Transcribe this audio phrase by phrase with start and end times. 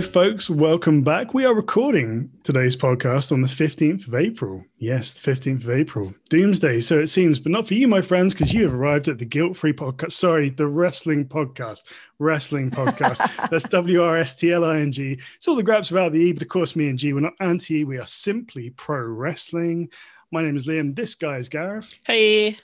[0.00, 0.48] And hello, folks.
[0.48, 1.34] Welcome back.
[1.34, 4.64] We are recording today's podcast on the 15th of April.
[4.78, 6.14] Yes, the 15th of April.
[6.30, 9.18] Doomsday, so it seems, but not for you, my friends, because you have arrived at
[9.18, 10.12] the guilt free podcast.
[10.12, 11.84] Sorry, the wrestling podcast.
[12.18, 13.18] Wrestling podcast.
[13.50, 15.20] That's W R S T L I N G.
[15.36, 17.34] It's all the grabs about the E, but of course, me and G, we're not
[17.38, 19.90] anti E, we are simply pro wrestling.
[20.32, 20.96] My name is Liam.
[20.96, 21.92] This guy is Gareth.
[22.04, 22.56] Hey.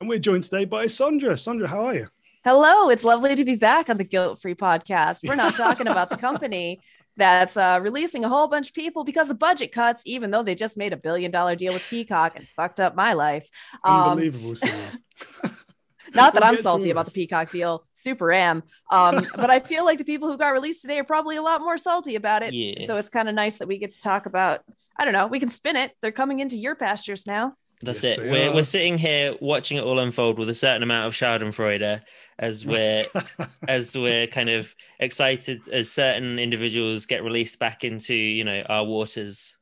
[0.00, 1.34] And we're joined today by Sondra.
[1.34, 2.08] Sondra, how are you?
[2.42, 5.28] Hello, it's lovely to be back on the Guilt Free podcast.
[5.28, 6.80] We're not talking about the company
[7.18, 10.54] that's uh, releasing a whole bunch of people because of budget cuts, even though they
[10.54, 13.46] just made a billion dollar deal with Peacock and fucked up my life.
[13.84, 14.54] Um, Unbelievable.
[16.14, 18.62] not that I'm salty about the Peacock deal, super am.
[18.90, 21.60] Um, but I feel like the people who got released today are probably a lot
[21.60, 22.54] more salty about it.
[22.54, 22.86] Yeah.
[22.86, 24.62] So it's kind of nice that we get to talk about.
[24.98, 25.26] I don't know.
[25.26, 25.92] We can spin it.
[26.00, 27.54] They're coming into your pastures now.
[27.82, 28.30] That's Yes, it.
[28.30, 28.54] We're, are.
[28.54, 32.02] we're sitting here watching it all unfold with a certain amount of Schadenfreude
[32.40, 33.04] as we're
[33.68, 38.84] as we're kind of excited as certain individuals get released back into you know our
[38.84, 39.56] waters.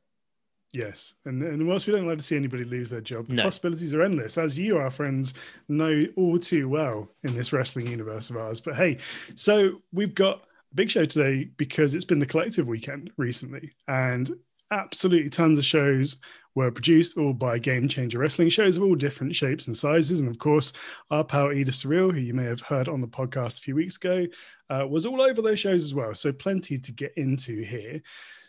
[0.71, 3.43] Yes, and and whilst we don't like to see anybody lose their job, the No.
[3.43, 5.33] possibilities are endless, as you, our friends,
[5.67, 8.61] know all too well in this wrestling universe of ours.
[8.61, 8.97] But hey,
[9.35, 14.31] so we've got a big show today because it's been the collective weekend recently, and
[14.71, 16.17] absolutely tons of shows
[16.59, 20.29] were produced all by Game Changer Wrestling shows of all different shapes and sizes, and
[20.29, 20.73] of course,
[21.09, 23.95] our pal Edith Surreal, who you may have heard on the podcast a few weeks
[23.95, 24.27] ago,
[24.69, 26.13] uh, was all over those shows as well.
[26.13, 28.01] So plenty to get into here.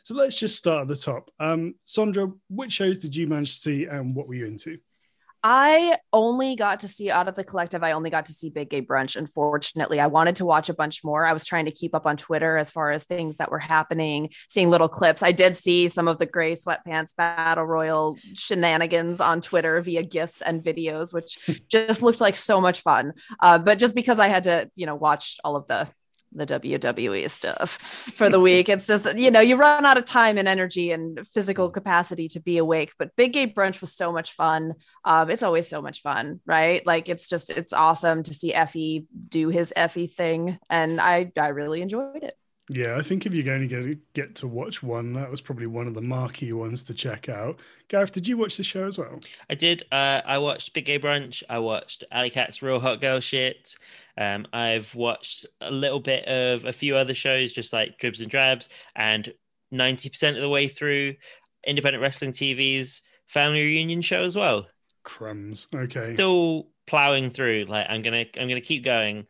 [0.03, 1.31] So let's just start at the top.
[1.39, 4.79] Um, Sondra, which shows did you manage to see and what were you into?
[5.43, 7.83] I only got to see out of the collective.
[7.83, 9.17] I only got to see Big Gay Brunch.
[9.17, 11.25] Unfortunately, I wanted to watch a bunch more.
[11.25, 14.31] I was trying to keep up on Twitter as far as things that were happening,
[14.49, 15.23] seeing little clips.
[15.23, 20.43] I did see some of the gray sweatpants battle royal shenanigans on Twitter via gifs
[20.43, 23.15] and videos, which just looked like so much fun.
[23.41, 25.89] Uh, but just because I had to, you know, watch all of the
[26.33, 28.69] the WWE stuff for the week.
[28.69, 32.41] It's just, you know, you run out of time and energy and physical capacity to
[32.41, 32.93] be awake.
[32.99, 34.75] But Big Gay Brunch was so much fun.
[35.05, 36.87] Um, it's always so much fun, right?
[36.87, 40.59] Like it's just, it's awesome to see Effy do his Effy thing.
[40.69, 42.37] And I, I really enjoyed it.
[42.73, 45.67] Yeah, I think if you're going to get, get to watch one, that was probably
[45.67, 47.59] one of the marquee ones to check out.
[47.89, 49.19] Gareth, did you watch the show as well?
[49.51, 49.83] I did.
[49.91, 51.43] Uh, I watched Big Gay Brunch.
[51.51, 53.75] I watched Allie Katch's Real Hot Girl Shit.
[54.17, 58.31] Um, I've watched a little bit of a few other shows, just like Dribs and
[58.31, 59.33] Drabs, and
[59.73, 61.17] ninety percent of the way through
[61.67, 64.69] Independent Wrestling TV's Family Reunion show as well.
[65.03, 65.67] Crumbs.
[65.75, 66.15] Okay.
[66.15, 67.65] Still plowing through.
[67.67, 69.27] Like I'm gonna, I'm gonna keep going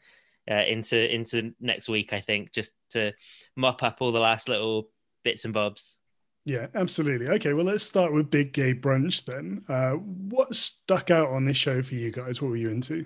[0.49, 2.13] uh, into into next week.
[2.13, 3.13] I think just to
[3.57, 4.91] mop up all the last little
[5.25, 5.99] bits and bobs.
[6.45, 7.29] Yeah, absolutely.
[7.29, 9.63] Okay, well, let's start with Big Gay Brunch then.
[9.69, 12.41] Uh, what stuck out on this show for you guys?
[12.41, 13.05] What were you into?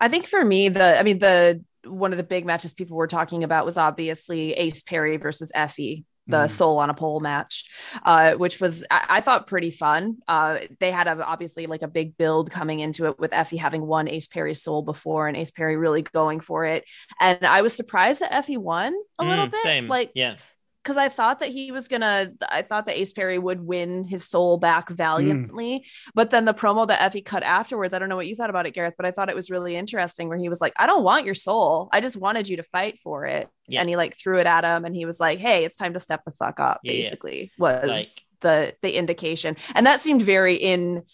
[0.00, 3.06] I think for me, the, I mean, the, one of the big matches people were
[3.06, 6.48] talking about was obviously Ace Perry versus Effy, the Mm.
[6.48, 7.68] soul on a pole match,
[8.04, 10.18] uh, which was I, I thought pretty fun.
[10.28, 13.82] Uh, they had a, obviously like a big build coming into it with Effy having
[13.86, 16.84] won Ace Perry's soul before and Ace Perry really going for it.
[17.20, 19.88] And I was surprised that Effy won a little Mm, bit, Same.
[19.88, 20.36] like yeah.
[20.82, 24.24] Because I thought that he was gonna, I thought that Ace Perry would win his
[24.28, 25.84] soul back valiantly.
[26.14, 28.66] But then the promo that Effy cut afterwards, I don't know what you thought about
[28.66, 31.04] it, Gareth, but I thought it was really interesting where he was like, I don't
[31.04, 31.88] want your soul.
[31.92, 33.48] I just wanted you to fight for it.
[33.68, 33.80] Yeah.
[33.80, 35.98] And he like threw it at him and he was like, Hey, it's time to
[36.00, 37.02] step the fuck up, Yeah, yeah.
[37.02, 38.06] basically, was Like-
[38.40, 39.56] the the indication.
[39.76, 41.04] And that seemed very in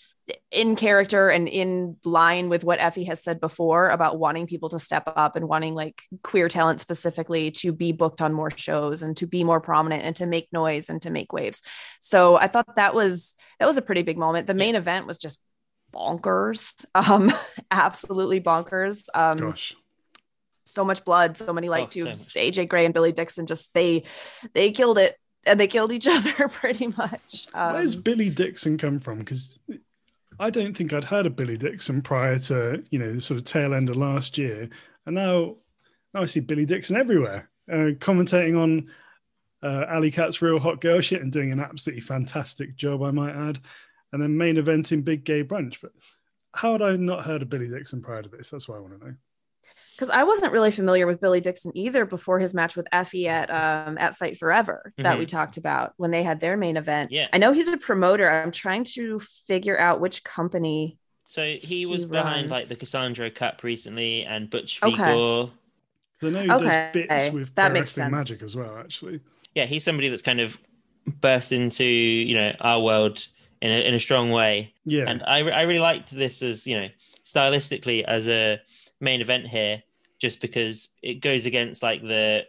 [0.50, 4.78] in character and in line with what Effy has said before about wanting people to
[4.78, 9.16] step up and wanting like queer talent specifically to be booked on more shows and
[9.16, 11.62] to be more prominent and to make noise and to make waves.
[12.00, 14.46] So I thought that was that was a pretty big moment.
[14.46, 15.40] The main event was just
[15.94, 16.84] bonkers.
[16.94, 17.32] Um
[17.70, 19.06] absolutely bonkers.
[19.14, 19.74] Um Gosh.
[20.64, 22.34] so much blood, so many light Oh, so tubes.
[22.34, 24.04] AJ Gray and Billy Dixon just they
[24.54, 25.16] they killed it
[25.46, 27.46] and they killed each other pretty much.
[27.54, 29.20] Um, Where's Billy Dixon come from?
[29.20, 29.58] Because
[30.38, 33.44] I don't think I'd heard of Billy Dixon prior to you know the sort of
[33.44, 34.68] tail end of last year,
[35.06, 35.56] and now
[36.14, 38.90] now I see Billy Dixon everywhere, uh, commentating on
[39.62, 43.34] uh, Allie Katch's Real Hot Girl shit and doing an absolutely fantastic job, I might
[43.34, 43.58] add,
[44.12, 45.78] and then main event in Big Gay Brunch.
[45.82, 45.92] But
[46.54, 48.50] how had I not heard of Billy Dixon prior to this?
[48.50, 49.14] That's what I want to know.
[49.98, 53.50] Because I wasn't really familiar with Billy Dixon either before his match with Effy at
[53.50, 57.10] um at Fight Forever that we talked about when they had their main event.
[57.10, 57.26] Yeah.
[57.32, 58.30] I know he's a promoter.
[58.30, 59.18] I'm trying to
[59.48, 60.98] figure out which company.
[61.24, 64.94] So he He was behind like the Cassandra Cup recently and Butch Okay.
[64.94, 65.50] Vigor.
[66.20, 68.30] Because I know he Okay, does bits with that makes Wrestling sense.
[68.30, 69.20] Magic as well, actually.
[69.54, 70.56] Yeah, he's somebody that's kind of
[71.20, 73.26] burst into you know our world
[73.60, 74.74] in a in a strong way.
[74.84, 75.04] Yeah.
[75.08, 76.88] And I I really liked this as you know
[77.24, 78.60] stylistically as a
[79.00, 79.82] main event here,
[80.18, 82.44] just because it goes against like the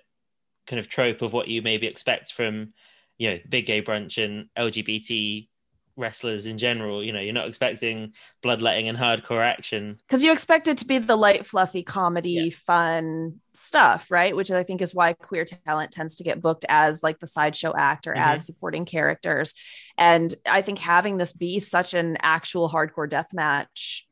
[0.68, 2.74] kind of trope of what you maybe expect from
[3.18, 5.48] you know big gay brunch and lgbt
[6.00, 7.04] wrestlers in general.
[7.04, 10.00] You know you're not expecting bloodletting and hardcore action.
[10.08, 12.50] Because you expect it to be the light fluffy comedy yeah.
[12.66, 14.36] fun stuff right?
[14.36, 17.74] Which i think is why queer talent tends to get booked as like the sideshow
[17.78, 18.24] act or mm-hmm.
[18.24, 19.54] as supporting characters.
[19.98, 24.08] And i think having this be such an actual hardcore death match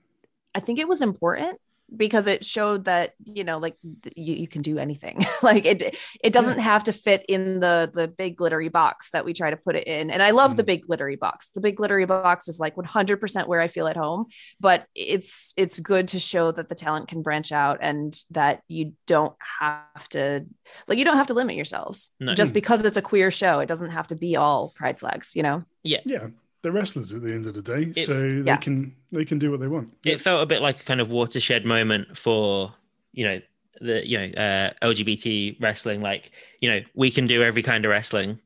[0.54, 1.58] i think it was important
[1.96, 3.78] because it showed that you know like
[4.16, 5.26] you, you can do anything.
[5.44, 9.34] Like it it doesn't have to fit in the the big glittery box that we
[9.34, 10.10] try to put it in.
[10.10, 10.58] And i love mm.
[10.58, 11.52] the big glittery box.
[11.54, 14.26] The big glittery box is like 100% where i feel at home
[14.60, 18.94] but it's it's good to show that the talent can branch out and that you
[19.06, 20.46] don't have to
[20.88, 22.14] like you don't have to limit yourselves.
[22.20, 22.34] No.
[22.34, 25.44] just because it's a queer show it doesn't have to be all pride flags you
[25.44, 25.62] know?
[25.84, 26.02] Yeah.
[26.06, 26.28] Yeah
[26.62, 28.58] they're wrestlers at the end of the day, it, so they yeah.
[28.58, 29.94] can they can do what they want.
[30.06, 32.74] It felt a bit like a kind of watershed moment for
[33.14, 33.42] you know
[33.80, 36.02] the you know uh, LGBT wrestling.
[36.02, 36.32] Like
[36.62, 38.40] you know we can do every kind of wrestling.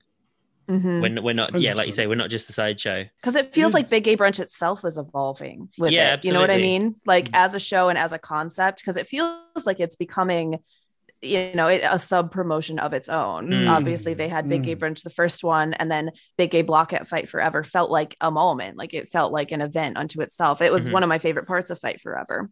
[0.70, 1.02] Mm-hmm.
[1.02, 1.62] We're, we're not 100%.
[1.62, 4.06] yeah like you say we're not just a sideshow because it feels it like big
[4.06, 6.28] gay brunch itself is evolving with yeah, it absolutely.
[6.28, 7.36] you know what i mean like mm-hmm.
[7.36, 10.60] as a show and as a concept because it feels like it's becoming
[11.22, 13.70] you know it, a sub promotion of its own mm.
[13.70, 14.66] obviously they had big mm.
[14.66, 18.16] gay brunch the first one and then big gay block at fight forever felt like
[18.22, 20.94] a moment like it felt like an event unto itself it was mm-hmm.
[20.94, 22.50] one of my favorite parts of fight forever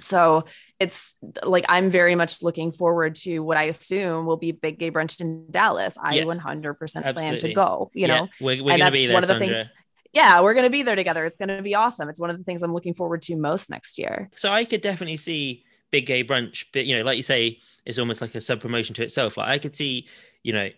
[0.00, 0.44] so
[0.80, 4.90] it's like i'm very much looking forward to what i assume will be big gay
[4.90, 6.24] brunch in dallas i yeah.
[6.24, 7.12] 100% Absolutely.
[7.12, 9.38] plan to go you know we're, we're and that's there, one of the Sondra.
[9.38, 9.68] things
[10.12, 11.24] yeah, we're going to be there together.
[11.24, 12.08] It's going to be awesome.
[12.08, 14.28] It's one of the things I'm looking forward to most next year.
[14.34, 17.98] So I could definitely see Big Gay Brunch, but you know, like you say, is
[17.98, 19.36] almost like a sub promotion to itself.
[19.36, 20.06] Like I could see,
[20.42, 20.70] you know,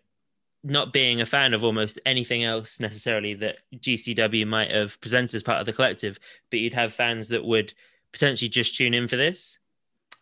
[0.65, 5.43] not being a fan of almost anything else necessarily that GCW might have presented as
[5.43, 6.19] part of the collective,
[6.51, 7.75] but you'd have fans that would
[8.13, 9.59] potentially just tune in for this.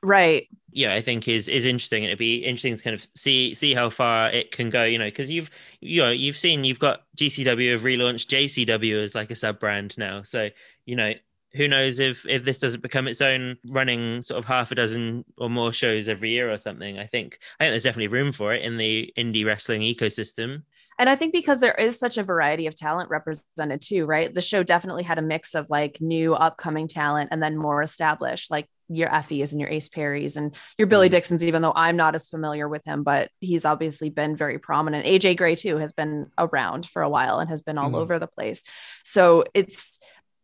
[0.03, 0.49] Right.
[0.73, 2.05] Yeah, I think is is interesting.
[2.05, 4.85] It'd be interesting to kind of see see how far it can go.
[4.85, 5.51] You know, because you've
[5.81, 9.99] you know you've seen you've got GCW have relaunched JCW as like a sub brand
[9.99, 10.23] now.
[10.23, 10.49] So
[10.87, 11.13] you know
[11.55, 15.25] who knows if if this doesn't become its own running sort of half a dozen
[15.37, 18.55] or more shows every year or something i think i think there's definitely room for
[18.55, 20.63] it in the indie wrestling ecosystem
[20.99, 24.41] and i think because there is such a variety of talent represented too right the
[24.41, 28.69] show definitely had a mix of like new upcoming talent and then more established like
[28.93, 31.13] your Effys and your Ace Perrys and your Billy mm-hmm.
[31.13, 35.07] Dixons, even though I'm not as familiar with him, but he's obviously been very prominent.
[35.07, 37.97] AJ Gray, too, has been around for a while and has been all mm.
[37.97, 38.65] over the place.
[39.05, 40.01] So it's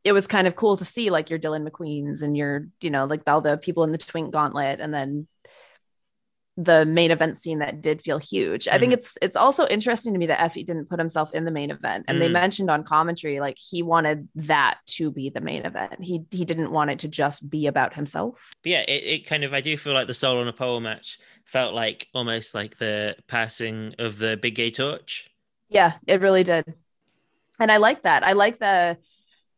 [0.06, 3.06] it was kind of cool to see like your Dylan McQueen's and your, you know,
[3.06, 5.26] like all the people in the Twink Gauntlet and then
[6.56, 8.66] the main event scene that did feel huge.
[8.66, 8.74] Mm-hmm.
[8.76, 8.98] I think mm-hmm.
[8.98, 12.04] it's it's also interesting to me that Effy didn't put himself in the main event.
[12.06, 15.96] And mm they mentioned on commentary like he wanted that to be the main event.
[16.00, 18.52] He he didn't want it to just be about himself.
[18.62, 21.18] Yeah, it, it kind of I do feel like the soul on a pole match
[21.46, 25.28] felt like almost like the passing of the big gay torch.
[25.68, 26.64] Yeah, it really did.
[27.58, 28.24] And I like that.
[28.24, 28.98] I like the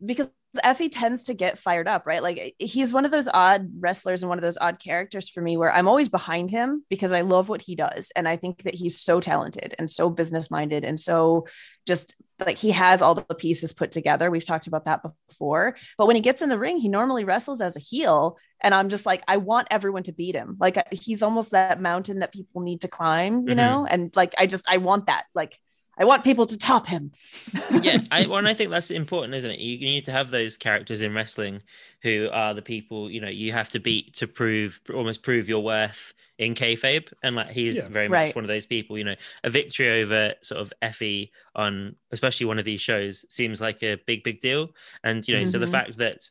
[0.05, 0.31] because
[0.65, 2.23] Effy tends to get fired up, right?
[2.23, 5.57] Like he's one of those odd wrestlers and one of those odd characters for me
[5.57, 8.11] where I'm always behind him because I love what he does.
[8.17, 11.47] And I think that he's so talented and so business minded and so
[11.87, 14.31] just like he has all the pieces put together.
[14.31, 15.77] We've talked about that before.
[15.99, 18.39] But when he gets in the ring, he normally wrestles as a heel.
[18.63, 20.57] And I'm just like, I want everyone to beat him.
[20.59, 23.57] Like he's almost that mountain that people need to climb, you mm-hmm.
[23.57, 23.87] know?
[23.89, 25.25] And like, I just, I want that.
[25.35, 25.59] Like,
[25.99, 27.13] I want people to top him.
[27.83, 29.59] yeah, I, well, I think that's important, isn't it?
[29.59, 31.63] You, you, need to have those characters in wrestling
[32.03, 35.63] who are the people you know you have to beat to prove, almost prove your
[35.63, 37.89] worth in kayfabe, and like he's yeah.
[37.89, 38.35] very much right.
[38.35, 38.97] one of those people.
[38.97, 43.61] You know, a victory over sort of Effy on especially one of these shows seems
[43.61, 44.71] like a big, big deal,
[45.03, 45.51] and you know, mm-hmm.
[45.51, 45.73] so the mm-hmm.
[45.73, 46.31] fact that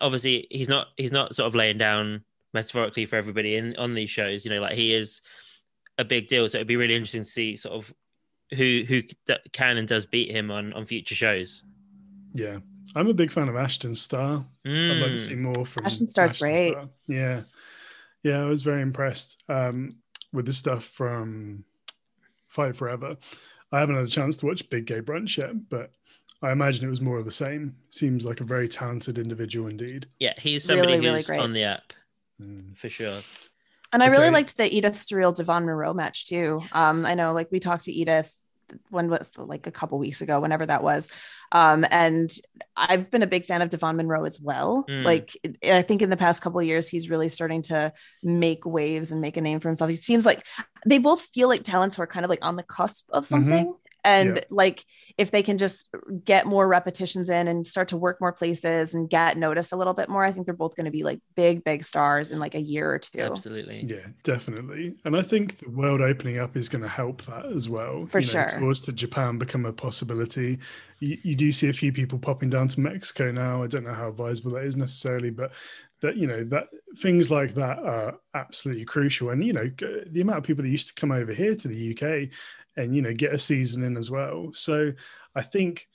[0.00, 2.22] obviously he's not he's not sort of laying down
[2.52, 4.44] metaphorically for everybody in on these shows.
[4.44, 5.22] You know, like he is
[5.98, 6.48] a big deal.
[6.48, 7.92] So it'd be really interesting to see sort of
[8.54, 9.02] who who
[9.52, 11.64] can and does beat him on on future shows.
[12.32, 12.58] Yeah,
[12.94, 14.44] I'm a big fan of Ashton Starr.
[14.64, 14.90] Mm.
[14.92, 16.70] I'd like to see more from Ashton Starr's Ashton great.
[16.72, 16.88] Starr.
[17.06, 17.42] Yeah,
[18.22, 19.96] yeah, I was very impressed um,
[20.32, 21.64] with the stuff from
[22.48, 23.16] Fight Forever.
[23.72, 25.90] I haven't had a chance to watch Big Gay Brunch yet, but
[26.42, 27.74] I imagine it was more of the same.
[27.90, 30.06] Seems like a very talented individual indeed.
[30.18, 31.92] Yeah, he's somebody really, who's really on the app
[32.40, 32.76] mm.
[32.76, 33.20] for sure.
[33.92, 36.62] And I really liked the Edith Surreal Devon Monroe match too.
[36.72, 38.36] Um, I know, like we talked to Edith
[38.90, 41.10] when was like a couple weeks ago, whenever that was.
[41.52, 42.30] Um, and
[42.76, 44.84] I've been a big fan of Devon Monroe as well.
[44.88, 45.04] Mm.
[45.04, 49.12] Like I think in the past couple of years, he's really starting to make waves
[49.12, 49.88] and make a name for himself.
[49.88, 50.44] He seems like
[50.86, 53.28] they both feel like talents who are kind of like on the cusp of mm-hmm.
[53.28, 53.66] something.
[53.66, 53.83] Mm-hmm.
[54.04, 54.44] And Yeah.
[54.50, 54.84] like
[55.16, 55.88] if they can just
[56.24, 59.94] get more repetitions in and start to work more places and get noticed a little
[59.94, 62.54] bit more, I think they're both going to be like big, big stars in like
[62.54, 63.20] a year or two.
[63.20, 63.84] Absolutely.
[63.88, 64.94] Yeah, definitely.
[65.04, 68.06] And I think the world opening up is going to help that as well.
[68.06, 68.46] For you know, sure.
[68.46, 70.58] Tours to Japan become a possibility.
[71.00, 73.62] You, you do see a few people popping down to Mexico now.
[73.62, 75.52] I don't know how advisable that is necessarily, but
[76.04, 76.68] that you know that
[76.98, 79.30] things like that are absolutely crucial.
[79.30, 79.70] And you know
[80.06, 82.30] the amount of people that used to come over here to the UK
[82.76, 84.50] and you know get a season in as well.
[84.52, 84.92] So
[85.34, 85.88] I think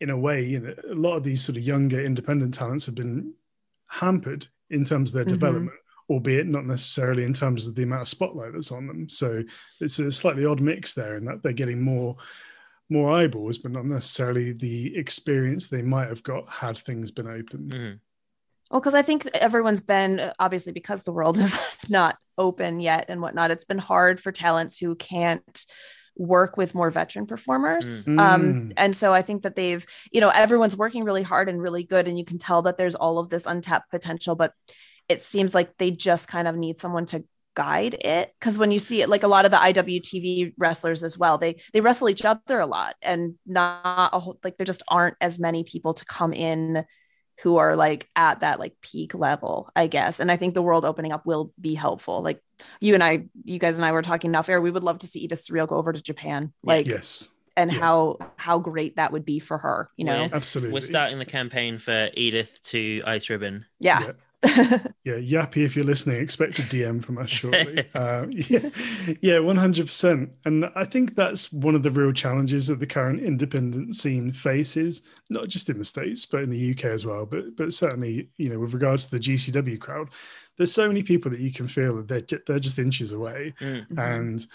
[0.00, 2.94] in a way, you know, a lot of these sort of younger independent talents have
[2.94, 3.32] been
[3.88, 5.38] hampered in terms of their Mhm.
[5.40, 9.08] development albeit not necessarily in terms of the amount of spotlight that's on them.
[9.08, 9.42] So
[9.80, 12.16] it's a slightly odd mix there in that they're getting more
[12.88, 17.68] more eyeballs, but not necessarily the experience they might have got had things been open.
[17.68, 18.00] Mhm.
[18.70, 21.58] Well, because I think everyone's been obviously because the world is
[21.88, 23.50] not open yet and whatnot.
[23.50, 25.66] It's been hard for talents who can't
[26.18, 28.04] work with more veteran performers.
[28.06, 28.20] Mm.
[28.20, 28.72] Um, Mm.
[28.76, 32.08] and so I think that they've, you know, everyone's working really hard and really good,
[32.08, 34.52] and you can tell that there's all of this untapped potential, but
[35.08, 38.78] it seems like they just kind of need someone to guide it because when you
[38.78, 42.22] see it like a lot of the IWTV wrestlers as well they they wrestle each
[42.22, 46.04] other a lot and not a whole, like there just aren't as many people to
[46.04, 46.84] come in
[47.42, 50.20] who are like at that like peak level I guess.
[50.20, 52.22] And I think the world opening up will be helpful.
[52.22, 52.42] Like
[52.80, 54.60] you and I you guys and I were talking enough air.
[54.60, 57.78] We would love to see Edith Surreal go over to Japan like Yes, and yeah.
[57.78, 60.16] how how great that would be for her you know?
[60.20, 60.72] We're- absolutely.
[60.72, 63.66] We're starting the campaign for Edith to Ice Ribbon.
[63.80, 64.00] yeah.
[64.06, 64.12] Yeah,
[65.06, 67.86] Yappy, if you're listening, expect a DM from us shortly.
[67.94, 68.70] uh, yeah,
[69.20, 70.30] yeah, 100%.
[70.44, 75.02] And I think that's one of the real challenges that the current independent scene faces,
[75.30, 77.26] not just in the States, but in the UK as well.
[77.26, 80.10] But but certainly, you know, with regards to the GCW crowd,
[80.56, 83.54] there's so many people that you can feel that they're, they're just inches away.
[83.60, 83.98] Mm.
[83.98, 84.46] And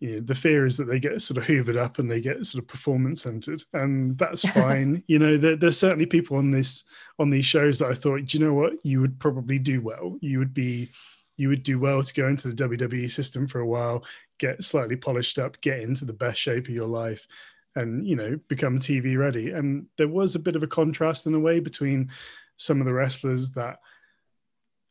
[0.00, 2.46] you know, the fear is that they get sort of hoovered up and they get
[2.46, 5.02] sort of performance centered, and that's fine.
[5.06, 6.84] you know, there, there's certainly people on this
[7.18, 10.16] on these shows that I thought, do you know what, you would probably do well.
[10.20, 10.88] You would be,
[11.36, 14.04] you would do well to go into the WWE system for a while,
[14.38, 17.26] get slightly polished up, get into the best shape of your life,
[17.74, 19.50] and you know, become TV ready.
[19.50, 22.10] And there was a bit of a contrast in a way between
[22.56, 23.80] some of the wrestlers that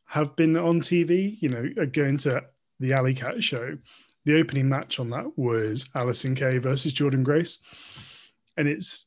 [0.06, 1.40] have been on TV.
[1.40, 2.44] You know, going to
[2.78, 3.78] the Allie Katch show
[4.28, 7.58] the opening match on that was Allysin Kay versus Jordan Grace.
[8.58, 9.06] And it's,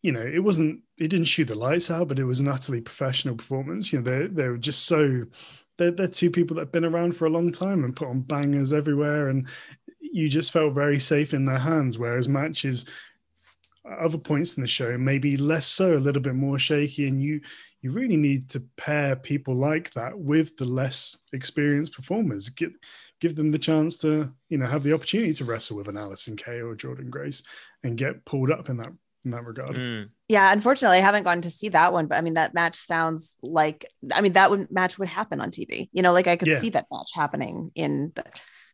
[0.00, 2.80] you know, it wasn't, it didn't shoot the lights out, but it was an utterly
[2.80, 3.92] professional performance.
[3.92, 5.24] You know, they're, they're just so,
[5.76, 8.22] they're, they're two people that have been around for a long time and put on
[8.22, 9.28] bangers everywhere.
[9.28, 9.46] And
[10.00, 11.98] you just felt very safe in their hands.
[11.98, 12.86] Whereas matches,
[14.00, 17.08] other points in the show, maybe less so, a little bit more shaky.
[17.08, 17.42] And you,
[17.82, 22.48] you really need to pair people like that with the less experienced performers.
[22.48, 22.72] Get,
[23.20, 26.36] give them the chance to you know have the opportunity to wrestle with an Allysin
[26.36, 27.42] Kay or Jordan Grace
[27.84, 28.92] and get pulled up in that
[29.24, 29.76] in that regard.
[29.76, 30.08] Mm.
[30.28, 33.34] Yeah, unfortunately, I haven't gotten to see that one, but I mean, that match sounds
[33.42, 35.88] like I mean, that would match would happen on TV.
[35.92, 36.58] You know, like I could Yeah.
[36.58, 38.12] see that match happening in.
[38.14, 38.24] The,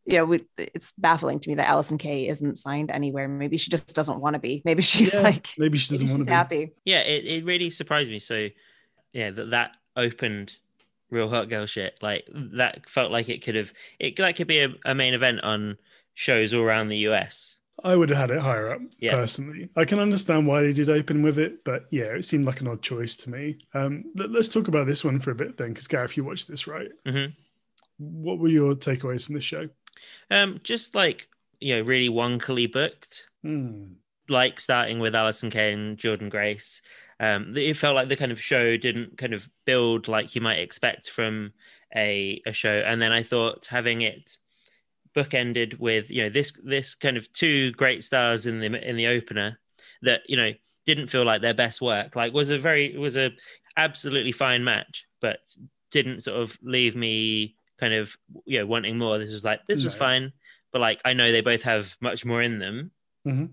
[0.08, 3.26] you know, we, it's baffling to me that Allysin Kay isn't signed anywhere.
[3.26, 4.62] Maybe she just doesn't want to be.
[4.64, 6.30] Maybe she's Yeah, like, maybe she doesn't want to be.
[6.30, 6.72] happy.
[6.84, 8.20] Yeah, it, it really surprised me.
[8.20, 8.46] So,
[9.12, 10.54] yeah, that that opened
[11.10, 11.98] real hot girl shit.
[12.02, 15.42] Like that felt like it could have it that could be a, a main event
[15.42, 15.76] on
[16.14, 17.58] shows all around the US.
[17.84, 19.12] I would have had it higher up Yeah.
[19.12, 19.68] personally.
[19.76, 22.68] I can understand why they did open with it, but yeah, it seemed like an
[22.68, 23.58] odd choice to me.
[23.74, 26.24] Um, let, us talk about this one for a bit then, because Gareth, if you
[26.24, 26.88] watched this, right?
[27.04, 27.34] Mhm.
[27.98, 29.68] What were your takeaways from this show?
[30.30, 31.28] Um, just like
[31.60, 33.28] you know, really wonkily booked.
[33.42, 33.84] Hmm.
[34.28, 36.82] Like starting with Allysin Kay and Jordan Grace.
[37.18, 40.58] Um, it felt like the kind of show didn't kind of build like you might
[40.58, 41.52] expect from
[41.94, 44.36] a a show, and then I thought having it
[45.14, 49.06] bookended with you know this this kind of two great stars in the in the
[49.06, 49.58] opener
[50.02, 50.52] that you know
[50.84, 53.30] didn't feel like their best work like was a very was a
[53.78, 55.38] absolutely fine match but
[55.90, 59.16] didn't sort of leave me kind of you know wanting more.
[59.18, 60.32] This was like this was fine
[60.72, 62.90] but like i know they both have much more in them.
[63.26, 63.50] Mhm.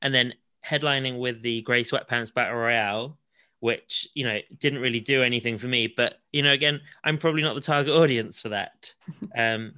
[0.00, 0.32] and then
[0.64, 3.18] headlining with the grey sweatpants battle royale
[3.60, 7.42] which you know didn't really do anything for me but you know again i'm probably
[7.42, 8.92] not the target audience for that
[9.36, 9.72] um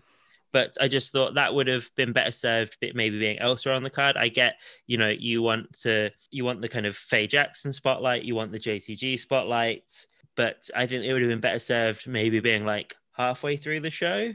[0.52, 3.82] but I just thought that would have been better served bit- maybe being elsewhere on
[3.82, 4.16] the card.
[4.16, 4.56] I get,
[4.86, 8.52] you know, you want to you want the kind of Faye Jackson spotlight, you want
[8.52, 10.06] the JCG spotlight,
[10.36, 13.90] but I think it would have been better served maybe being like halfway through the
[13.90, 14.32] show.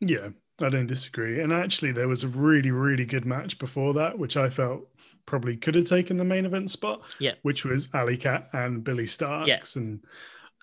[0.00, 0.28] Yeah,
[0.60, 1.40] I don't disagree.
[1.40, 4.88] And actually, there was a really, really good match before that, which I felt
[5.28, 7.02] probably could have taken the main event spot.
[7.20, 7.34] Yeah.
[7.42, 9.46] Which was Allie Katch and Billie Starkz.
[9.46, 9.60] Yeah.
[9.76, 10.00] And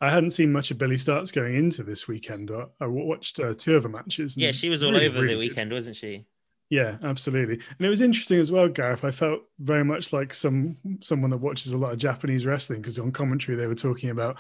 [0.02, 2.50] I hadn't seen much of Billie Starkz going into this weekend.
[2.52, 4.36] I, I watched uh, two of the matches.
[4.36, 5.50] Yeah, she was all really, over really the good.
[5.50, 6.26] weekend, wasn't she?
[6.72, 7.60] Yeah, absolutely.
[7.78, 9.06] And it was interesting as well, Gareth.
[9.06, 12.98] I felt very much like some someone that watches a lot of Japanese wrestling because
[12.98, 14.38] on commentary they were talking about,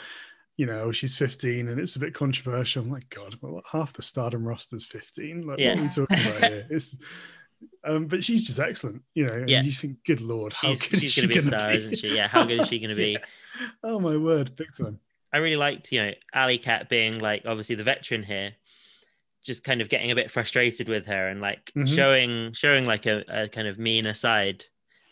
[0.58, 2.84] you know, she's 15 and it's a bit controversial.
[2.84, 5.46] I'm like, God, well, half the Stardom roster's 15.
[5.46, 5.76] Like, Yeah.
[5.76, 6.68] what are we talking about here?
[6.72, 6.96] It's,
[7.84, 9.36] um, but she's just excellent, you know.
[9.36, 9.62] and Yeah.
[9.62, 11.60] you think, good lord, how She's, good she's is she going to be a gonna
[11.60, 11.78] star, be?
[11.78, 12.16] isn't she?
[12.16, 12.28] Yeah.
[12.28, 13.12] How good is she going to be?
[13.12, 13.68] Yeah.
[13.84, 15.00] Oh my word, big time.
[15.34, 18.54] I really liked, you know, Allie Katch being like obviously the veteran here,
[19.44, 21.94] just kind of getting a bit frustrated with her and like Mhm.
[21.94, 24.66] showing showing like a, a kind of meaner side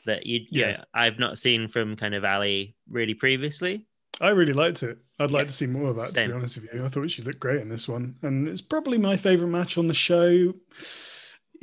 [0.06, 0.70] that you Yeah.
[0.70, 3.86] yeah I've not seen from kind of Allie really previously.
[4.22, 4.98] I really liked it.
[5.20, 5.48] I'd like Yeah.
[5.48, 6.86] to see more of that, to be honest with you.
[6.86, 8.16] I thought she looked great in this one.
[8.22, 10.54] And it's probably my favorite match on the show.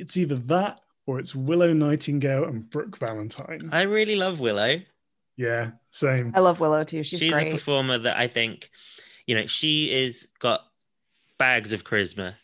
[0.00, 3.69] It's either that or it's Willow Nightingale and Brooke Valentine.
[3.73, 4.80] I really love Willow.
[5.37, 6.33] yeah, same.
[6.35, 7.02] I love Willow too.
[7.04, 7.49] She's, She's, great.
[7.49, 8.71] a performer that I think,
[9.26, 10.61] you know, she is got
[11.38, 12.35] bags of charisma.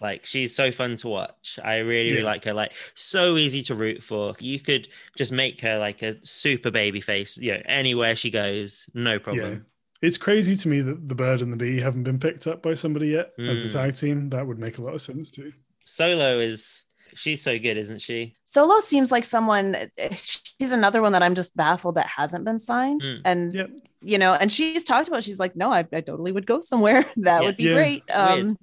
[0.00, 1.58] Like she's so fun to watch.
[1.62, 2.54] I really, really like her.
[2.54, 4.34] Like so easy to root for.
[4.40, 7.36] You could just make her like a super baby face.
[7.36, 9.18] You know, anywhere she goes, no Yeah.
[9.18, 9.66] problem.
[10.02, 12.72] It's crazy to me that the bird and the bee haven't been picked up by
[12.72, 13.72] somebody yet as a Mm.
[13.72, 14.28] tag team.
[14.30, 15.52] That would make a lot of sense too.
[15.90, 16.84] Solo is
[17.16, 18.34] she's so good, isn't she?
[18.44, 19.90] Solo seems like someone.
[20.12, 23.20] She's another one that I'm just baffled that hasn't been signed, Mm.
[23.24, 23.70] and Yep.
[24.02, 25.24] you know, and she's talked about.
[25.24, 27.02] She's like, no, I, I totally would go somewhere.
[27.16, 27.46] that Yeah.
[27.46, 27.74] would be Yeah.
[27.74, 28.02] great.
[28.08, 28.40] Weird.
[28.40, 28.58] Um,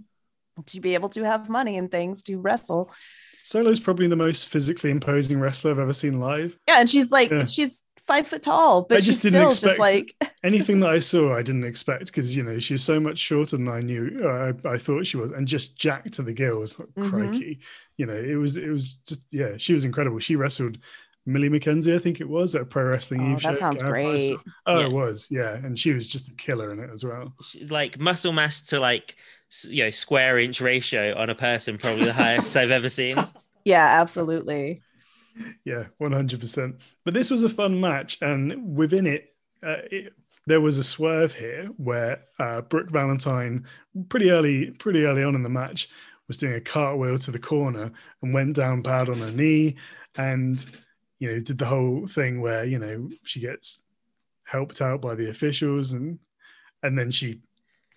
[0.67, 2.91] to be able to have money and things to wrestle.
[3.37, 6.57] Solo's probably the most physically imposing wrestler I've ever seen live.
[6.67, 7.43] Yeah, and she's like, Yeah.
[7.43, 10.89] she's five foot tall, but I she's just didn't still expect just like, Anything that
[10.89, 13.81] I saw, I didn't expect because you know she was so much shorter than I
[13.81, 14.21] knew.
[14.23, 17.09] Uh, I, I thought she was, and just jacked to the gills, like, Mhm.
[17.09, 17.59] crikey.
[17.97, 20.19] You know, it was it was just yeah, she was incredible.
[20.19, 20.77] She wrestled
[21.25, 23.55] Millie McKenzie, I think it was, at a Pro Wrestling Oh, Eve that show.
[23.55, 24.37] sounds Gareth, great.
[24.65, 24.85] Oh, Yeah.
[24.85, 27.33] it was, yeah, and she was just a killer in it as well.
[27.43, 29.15] She- Like muscle mass to like
[29.63, 33.15] you know square inch ratio on a person, probably the highest I've ever seen.
[33.65, 34.83] yeah, absolutely.
[35.63, 36.77] Yeah, one hundred percent.
[37.05, 39.29] But this was a fun match, and within it,
[39.63, 40.13] uh, it
[40.45, 43.65] there was a swerve here where uh, Brooke Valentine,
[44.07, 45.89] pretty early, pretty early on in the match,
[46.27, 49.75] was doing a cartwheel to the corner and went down bad on her knee,
[50.17, 50.65] and
[51.19, 53.83] you know did the whole thing where you know she gets
[54.45, 56.19] helped out by the officials, and
[56.83, 57.41] and then she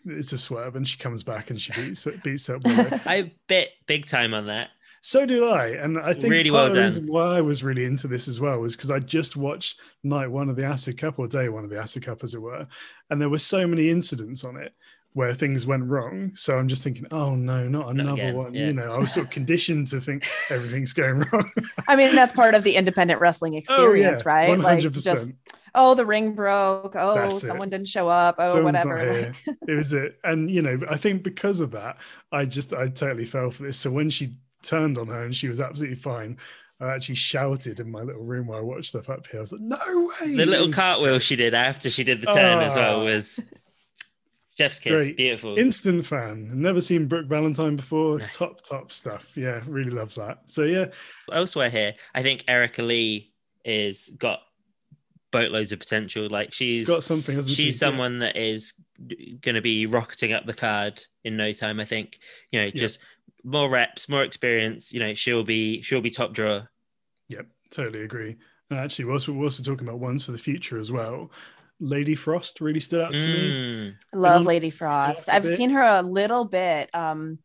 [0.07, 4.07] it's a swerve, and she comes back and she beats beats up I bet big
[4.07, 4.71] time on that.
[5.03, 7.65] So do I, and I think Really part well of the reason why I was
[7.65, 10.99] really into this as well was because I just watched night one of the Acid
[10.99, 12.67] Cup or day one of the Acid Cup, as it were,
[13.09, 14.75] and there were so many incidents on it
[15.15, 16.31] where things went wrong.
[16.35, 18.55] So I'm just thinking, oh no, not another again, one.
[18.55, 18.67] yeah.
[18.67, 21.51] You know, I was sort of conditioned to think everything's going wrong.
[21.89, 24.49] I mean, that's part of the independent wrestling oh, experience, right?
[24.49, 25.37] Oh, One Like hundred just, percent.
[25.75, 26.95] oh, the ring broke.
[26.95, 27.47] Oh, That's it.
[27.47, 28.37] someone didn't show up.
[28.39, 29.23] Oh, Someone's whatever.
[29.47, 31.97] Like, It was it, and you know, I think because of that,
[32.31, 33.79] I just I totally fell for this.
[33.79, 36.37] So when she turned on her and she was absolutely fine.
[36.81, 39.41] I actually shouted in my little room where I watched stuff up here.
[39.41, 39.77] I was like, "No
[40.23, 43.05] way!" The little was cartwheel she did after she did the turn as well Ah.
[43.05, 43.39] was
[44.57, 45.03] Jeff's kiss.
[45.05, 45.17] Great.
[45.17, 45.59] Beautiful.
[45.59, 46.51] Instant fan.
[46.61, 48.19] Never seen Brooke Valentine before.
[48.19, 48.27] No.
[48.27, 49.27] Top, top stuff.
[49.35, 50.39] Yeah, really love that.
[50.47, 50.87] So yeah,
[51.33, 53.33] Elsewhere here, I think Erica Lee
[53.65, 54.41] is got
[55.33, 56.29] boatloads of potential.
[56.29, 57.35] Like she's she's got something.
[57.35, 57.65] Hasn't she?
[57.65, 58.75] she's someone that is
[59.41, 61.81] going to be rocketing up the card in no time.
[61.81, 62.19] I think
[62.51, 63.01] you know just
[63.45, 64.93] more reps, more experience.
[64.93, 66.69] You know she'll be she'll be top drawer.
[67.29, 68.37] Yep, totally agree.
[68.71, 71.31] And actually, whilst we're also talking about ones for the future as well,
[71.81, 73.51] Lady Frost really stood out to me.
[73.51, 73.95] Mm.
[74.15, 75.29] I love Lady Frost.
[75.29, 75.57] I've bit.
[75.57, 77.39] seen her a little bit, um,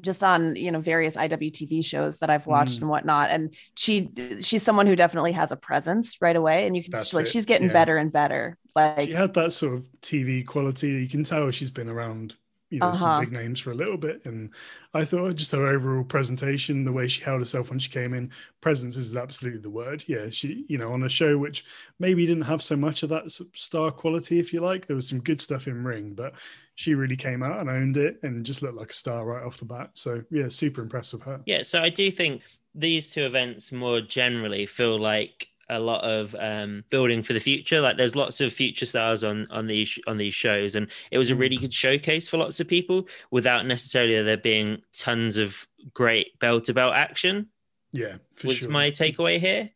[0.00, 2.82] just on you know various IWTV shows that I've watched Mm.
[2.82, 3.30] and whatnot.
[3.30, 7.14] And she she's someone who definitely has a presence right away, and you can That's
[7.14, 7.72] like it, she's getting yeah.
[7.74, 8.56] better and better.
[8.76, 10.88] Like She had that sort of TV quality.
[10.90, 12.36] You can tell she's been around,
[12.70, 12.96] you know, Uh-huh.
[12.96, 14.24] some big names for a little bit.
[14.24, 14.50] And
[14.94, 18.30] I thought just her overall presentation, the way she held herself when she came in,
[18.60, 20.04] presence is absolutely the word.
[20.06, 21.64] Yeah, she, you know, on a show which
[21.98, 24.86] maybe didn't have so much of that star quality, if you like.
[24.86, 26.34] There was some good stuff in ring, but
[26.76, 29.58] she really came out and owned it and just looked like a star right off
[29.58, 29.90] the bat.
[29.94, 31.40] So yeah, super impressed with her.
[31.46, 32.42] Yeah, so I do think
[32.74, 37.80] these two events more generally feel like a lot of um, building for the future.
[37.80, 41.30] Like there's lots of future stars on on these on these shows, and it was
[41.30, 46.38] a really good showcase for lots of people without necessarily there being tons of great
[46.38, 47.48] belt to belt action.
[47.92, 48.70] Yeah, for was sure.
[48.70, 49.70] my takeaway here.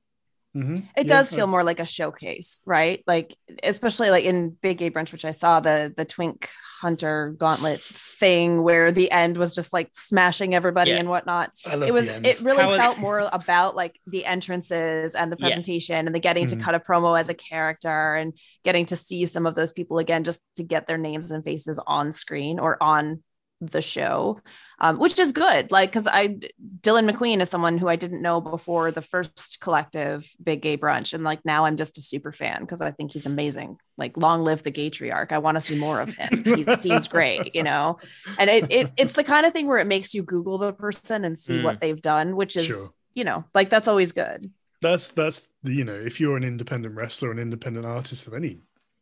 [0.56, 0.78] Mhm.
[0.96, 3.02] it Yeah, does feel more like a showcase, right?
[3.06, 6.48] Like especially like in Big Gay Brunch, which I saw the the Twink
[6.80, 10.98] Hunter Gauntlet thing, where the end was just like smashing everybody Yeah.
[10.98, 11.50] and whatnot.
[11.66, 12.26] I love it was the end.
[12.26, 15.46] it really How it- felt more about like the entrances and the Yeah.
[15.46, 16.50] presentation and the getting Mhm.
[16.50, 19.98] to cut a promo as a character and getting to see some of those people
[19.98, 23.22] again just to get their names and faces on screen or on
[23.70, 24.40] the show,
[24.78, 25.70] um, which is good.
[25.72, 26.38] Like, because I
[26.80, 31.14] Dylan McQueen is someone who I didn't know before the first collective Big Gay Brunch,
[31.14, 33.78] and like now I'm just a super fan because I think he's amazing.
[33.96, 35.32] Like, long live the Gaytriarch!
[35.32, 36.42] I want to see more of him.
[36.44, 37.98] he seems great, you know.
[38.38, 41.24] And it, it it's the kind of thing where it makes you Google the person
[41.24, 41.64] and see Mm.
[41.64, 42.86] what they've done, which is Sure.
[43.14, 44.50] you know like that's always good.
[44.82, 48.60] that's that's the you know if you're an independent wrestler an independent artist of any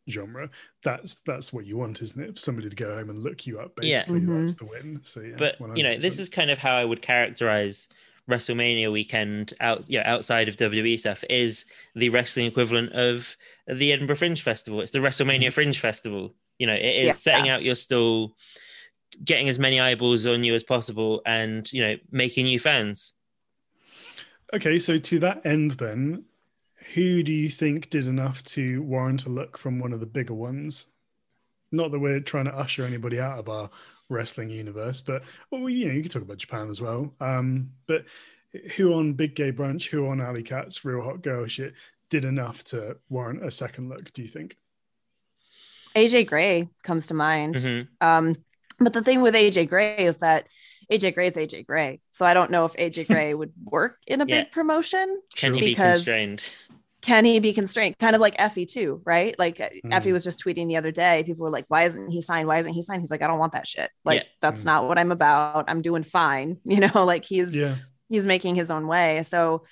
[0.09, 0.49] genre
[0.83, 2.33] that's that's what you want isn't it?
[2.33, 3.99] For somebody to go home and look you up Yeah.
[4.01, 4.41] basically Mhm.
[4.45, 4.99] that's the win.
[5.03, 7.87] So yeah but you know this is kind of how i would characterize
[8.29, 13.35] wrestlemania weekend out you know, outside of wwe stuff is the wrestling equivalent of
[13.67, 14.81] the edinburgh fringe festival.
[14.81, 16.35] It's the wrestlemania fringe festival.
[16.59, 17.11] You know it is Yeah.
[17.13, 18.35] setting out your stall
[19.23, 23.13] getting as many eyeballs on you as possible and you know making new fans.
[24.53, 26.25] Okay so to that end then
[26.93, 30.33] who do you think did enough to warrant a look from one of the bigger
[30.33, 30.87] ones
[31.71, 33.69] not that we're trying to usher anybody out of our
[34.09, 38.05] wrestling universe but well you know you could talk about japan as well um but
[38.75, 41.73] who on big gay brunch who on alley cats real hot girl shit
[42.09, 44.55] did enough to warrant a second look do you think
[45.95, 47.53] AJ Gray comes to mind.
[47.53, 47.87] Mhm.
[48.01, 48.35] Um,
[48.79, 50.47] but the thing with AJ Gray is that
[50.91, 52.01] AJ Gray is AJ Gray.
[52.09, 54.41] So I don't know if AJ Gray would work in a Yeah.
[54.41, 55.21] big promotion.
[55.35, 55.53] can Sure.
[55.55, 56.41] you be Because- constrained
[57.03, 57.97] Can he be constrained?
[57.99, 59.37] Kind of like Effy too, right?
[59.37, 59.91] Like Mm.
[59.91, 61.23] Effy was just tweeting the other day.
[61.23, 62.47] People were like, "Why isn't he signed?
[62.47, 63.91] Why isn't he signed?" He's like, "I don't want that shit.
[64.05, 64.27] Like Yeah.
[64.41, 64.65] that's Mm.
[64.65, 65.65] not what I'm about.
[65.67, 67.75] I'm doing fine." You know, like he's yeah
[68.09, 69.21] he's making his own way.
[69.23, 69.63] So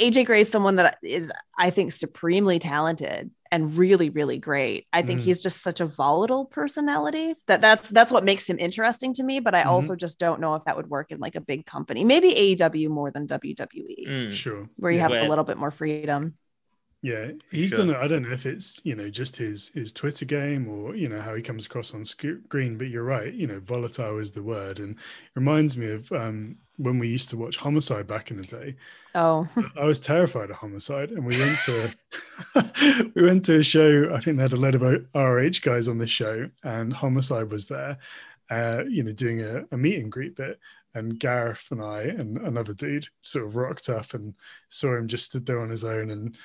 [0.00, 4.86] AJ Gray is someone that is, I think, supremely talented and really, really great.
[4.92, 5.24] I think Mhm.
[5.24, 9.38] he's just such a volatile personality that that's that's what makes him interesting to me.
[9.40, 9.66] But I Mhm.
[9.66, 12.88] also just don't know if that would work in like a big company, maybe AEW
[12.88, 14.32] more than WWE, Mm.
[14.32, 15.02] sure where you yeah.
[15.02, 16.34] have Where- a little bit more freedom.
[17.04, 17.78] Yeah, he's sure.
[17.84, 17.96] done.
[17.96, 21.20] I don't know if it's you know just his his Twitter game or you know
[21.20, 22.78] how he comes across on screen.
[22.78, 23.34] But you're right.
[23.34, 25.00] You know, volatile is the word, and it
[25.34, 28.76] reminds me of um, when we used to watch Homicide back in the day.
[29.14, 29.48] Oh,
[29.80, 31.94] I was terrified of Homicide, and we went to
[33.14, 34.12] we went to a show.
[34.12, 37.66] I think they had a load of RH guys on the show, and Homicide was
[37.66, 37.98] there.
[38.50, 40.58] Uh, you know, doing a, a meet and greet bit,
[40.94, 44.34] and Gareth and I and another dude sort of rocked up and
[44.68, 46.36] saw him just stood there on his own and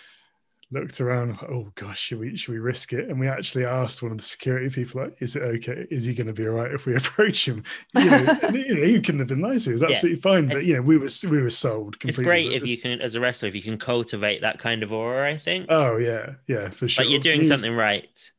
[0.72, 1.38] looked around.
[1.44, 3.10] Oh gosh, should we should we risk it?
[3.10, 5.86] And we actually asked one of the security people, like, "Is it okay?
[5.90, 7.64] Is he going to be all right if we approach him?"
[7.96, 9.72] You know, and, you know he couldn't have been nicer.
[9.72, 9.90] It was Yeah.
[9.90, 10.48] absolutely fine.
[10.50, 11.98] But you know, we were we were sold.
[12.04, 14.92] it's great if you can as a wrestler if you can cultivate that kind of
[14.92, 17.06] aura i think Oh yeah, yeah, for sure.
[17.06, 18.32] like you're doing was- something right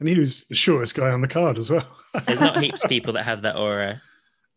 [0.00, 1.86] and he was the shortest guy on the card as well.
[2.26, 4.00] there's not heaps of people that have that aura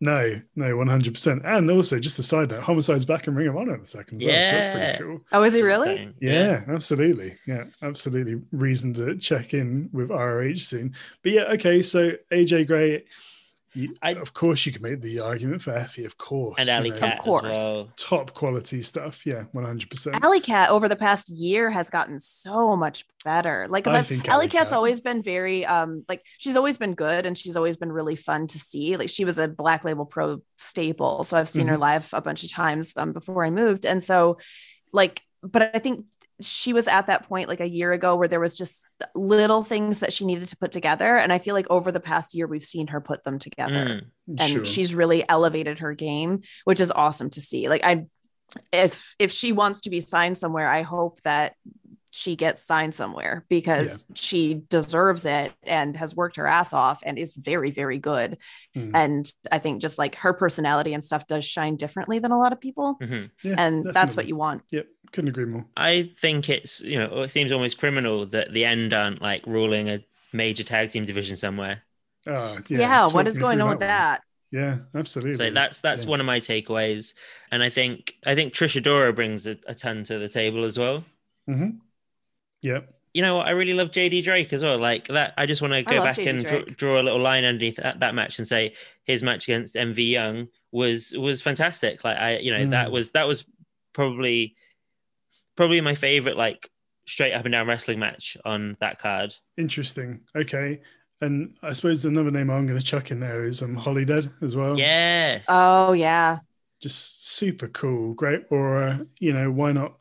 [0.02, 1.44] no, no, one hundred percent.
[1.46, 4.22] And also, just a side note, Homicide's back in Ring of Honor in a second.
[4.22, 5.22] As well, so that's pretty cool.
[5.32, 5.96] oh, is he really?
[5.96, 6.14] Thing.
[6.20, 7.38] Yeah, absolutely.
[7.46, 8.42] Yeah, absolutely.
[8.52, 10.96] Reason to check in with ROH soon.
[11.22, 11.84] But yeah, okay.
[11.84, 13.04] So AJ Gray,
[13.73, 16.55] you, I- of course, you can make the argument for Effy, of course.
[16.60, 17.45] and you alley know, cat Of course.
[17.45, 19.25] as well top quality stuff.
[19.25, 20.23] Yeah, one hundred percent.
[20.23, 23.65] Allie Katch over the past year has gotten so much better.
[23.69, 26.77] Like, I cause think Alley Allie Katch's Cat- always been very, um, like she's always
[26.77, 28.97] been good and she's always been really fun to see.
[28.97, 31.81] Like she was a Black Label Pro staple, so I've seen her Mhm.
[31.81, 34.38] live a bunch of times um, before I moved, and so,
[34.91, 36.05] like, but I think
[36.41, 39.99] she was at that point like a year ago where there was just little things
[39.99, 42.63] that she needed to put together, and I feel like over the past year we've
[42.63, 44.39] seen her put them together Mm.
[44.39, 44.65] and Sure.
[44.65, 48.06] she's really elevated her game which is awesome to see like i
[48.71, 51.56] if if she wants to be signed somewhere i hope that
[52.13, 57.17] she gets signed somewhere because she deserves it and has worked her ass off and
[57.17, 58.38] is very very good
[58.75, 58.91] Mm.
[58.93, 62.54] and i think just like her personality and stuff does shine differently than a lot
[62.54, 63.32] of people Mhm.
[63.43, 65.65] Yeah, and that's what you want Yep, couldn't agree more.
[65.76, 69.89] I think it's you know it seems almost criminal that the end aren't like ruling
[69.89, 71.84] a major tag team division somewhere.
[72.28, 73.88] Ah, yeah, yeah, what talk is me going through on with one.
[73.88, 74.21] that
[74.52, 75.36] Yeah, absolutely.
[75.36, 76.10] So that's that's Yeah.
[76.10, 77.13] one of my takeaways,
[77.52, 80.78] and I think I think Trish Adora brings a, a ton to the table as
[80.78, 81.04] well.
[81.47, 81.82] hmm
[82.62, 82.93] Yep.
[83.13, 83.47] You know what?
[83.47, 84.78] I really love JD Drake as well.
[84.78, 87.43] Like that, I just want to go back JD and draw, draw a little line
[87.43, 92.04] underneath that, that match and say his match against MV Young was was fantastic.
[92.06, 92.91] Like I, you know, that Mm.
[92.91, 93.43] was that was
[93.93, 94.56] probably
[95.62, 96.67] probably my favorite like
[97.06, 99.36] straight up and down wrestling match on that card.
[99.58, 100.21] Interesting.
[100.36, 100.82] Okay.
[101.21, 104.56] And I suppose another name I'm going to chuck in there is um, Holidead as
[104.56, 104.76] well.
[104.76, 105.45] Yes.
[105.50, 106.39] oh yeah
[106.82, 108.15] Just super cool.
[108.15, 109.06] Great aura.
[109.19, 109.97] You know, why not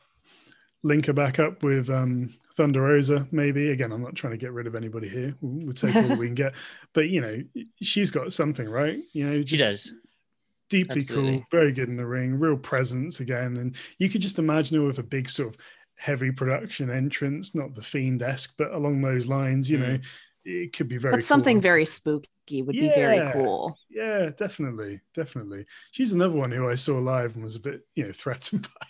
[0.81, 3.69] link her back up with um, Thunder Rosa, maybe?
[3.69, 5.35] Again, I'm not trying to get rid of anybody here.
[5.41, 6.53] We'll, we'll take all we can get.
[6.93, 7.37] But, you know,
[7.83, 8.99] she's got something, right?
[9.13, 9.93] You know, She does.
[10.71, 11.33] Deeply Absolutely.
[11.37, 13.57] cool, very good in the ring, real presence again.
[13.57, 15.61] And you could just imagine her with a big sort of
[15.97, 19.99] heavy production entrance, not the fiend esque, but along those lines, you know,
[20.43, 21.61] it could be very but something cool.
[21.61, 23.77] very spooky Becky would be very cool.
[23.89, 25.65] Yeah, definitely, definitely.
[25.91, 28.87] She's another one who I saw live and was a bit, you know, threatened by.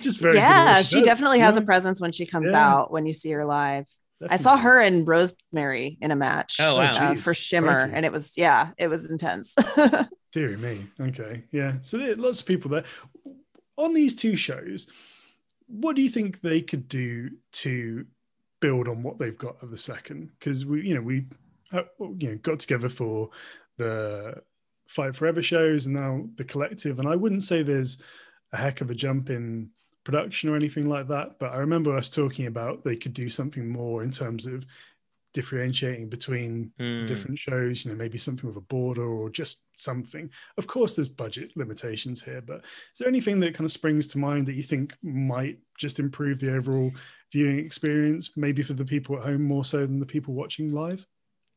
[0.00, 0.36] Just very.
[0.36, 1.62] yeah, what she does, definitely has know?
[1.62, 2.68] a presence when she comes Yeah.
[2.74, 3.86] out when you see her live.
[4.28, 6.90] I saw her and Rosemary in a match Oh, wow.
[6.90, 9.54] uh, for Shimmer, and it was yeah, it was intense.
[10.32, 10.84] Deary me.
[11.00, 11.42] Okay.
[11.50, 11.74] Yeah.
[11.82, 12.84] So there lots of people there.
[13.76, 14.88] On these two shows,
[15.66, 18.04] what do you think they could do to
[18.60, 20.30] build on what they've got at the second?
[20.38, 21.26] Because we, you know, we,
[21.72, 23.30] uh, you know, got together for
[23.76, 24.42] the
[24.88, 26.98] Fight Forever shows and now the collective.
[26.98, 27.98] And I wouldn't say there's
[28.52, 29.70] a heck of a jump in
[30.04, 31.38] production or anything like that.
[31.38, 34.64] But I remember us talking about they could do something more in terms of
[35.32, 37.04] differentiating between the Hmm.
[37.04, 40.30] different shows, you know, maybe something with a border or just something.
[40.56, 44.18] Of course, there's budget limitations here, but is there anything that kind of springs to
[44.18, 46.92] mind that you think might just improve the overall
[47.32, 51.06] viewing experience, maybe for the people at home more so than the people watching live?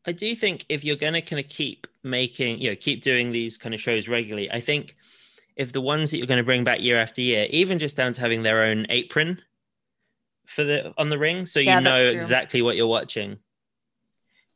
[0.05, 3.31] I do think if you're going to kind of keep making, you know, keep doing
[3.31, 4.95] these kind of shows regularly, I think
[5.55, 8.13] if the ones that you're going to bring back year after year, even just down
[8.13, 9.41] to having their own apron
[10.47, 13.39] for the on the ring, so you Yeah, know exactly what you're watching,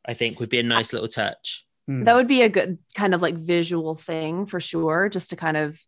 [0.07, 1.63] I think would be a nice little touch.
[1.87, 2.03] Hmm.
[2.05, 5.55] that would be a good kind of like visual thing for sure, just to kind
[5.55, 5.79] of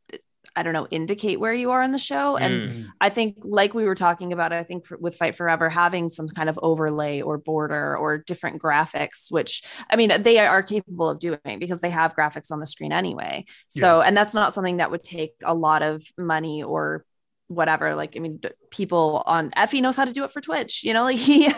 [0.56, 2.38] I don't know indicate where you are in the show.
[2.38, 2.74] And Mm.
[2.74, 2.86] Mm.
[3.02, 6.28] I think, like we were talking about, I think for, with Fight Forever, having some
[6.30, 11.20] kind of overlay or border or different graphics, which I mean, they are capable of
[11.20, 13.46] doing because they have graphics on the screen anyway.
[13.68, 17.06] So, and that's not something that would take a lot of money or
[17.48, 17.96] whatever.
[17.96, 18.40] Like, I mean,
[18.72, 21.50] people on Effy knows how to do it for Twitch, you know, like he,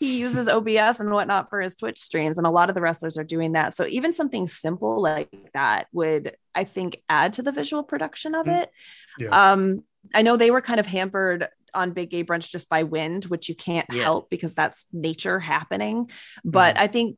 [0.00, 2.38] he uses OBS and whatnot for his Twitch streams.
[2.38, 3.72] And a lot of the wrestlers are doing that.
[3.74, 8.46] So, even something simple like that would, I think, add to the visual production of
[8.46, 8.62] Mm.
[8.62, 8.70] it.
[9.18, 9.52] Yeah.
[9.52, 13.24] Um, I know they were kind of hampered on Big Gay Brunch just by wind,
[13.24, 14.02] which you can't Yeah.
[14.04, 16.10] help because that's nature happening.
[16.44, 17.16] But I think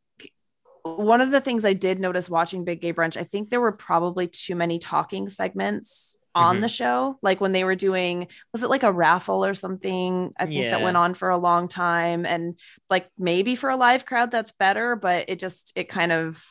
[0.82, 3.72] one of the things I did notice watching Big Gay Brunch, I think there were
[3.72, 6.60] probably too many talking segments on Mhm.
[6.60, 7.18] the show.
[7.22, 10.32] Like when they were doing, was it like a raffle or something?
[10.38, 12.26] I think that went on for a long time.
[12.26, 12.56] And
[12.90, 16.44] like maybe for a live crowd, that's better, but it just, it kind of,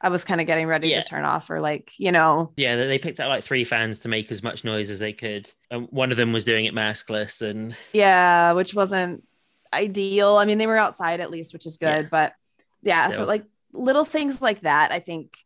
[0.00, 1.00] I was kind of getting ready Yeah.
[1.00, 4.08] to turn off or like, you know, Yeah, they picked out like three fans to
[4.08, 5.50] make as much noise as they could.
[5.70, 9.24] And one of them was doing it maskless, and Yeah, which wasn't
[9.72, 10.36] ideal.
[10.36, 12.08] I mean, they were outside at least, which is good, Yeah.
[12.10, 12.32] but
[12.82, 15.36] yeah, so like little things like that, I think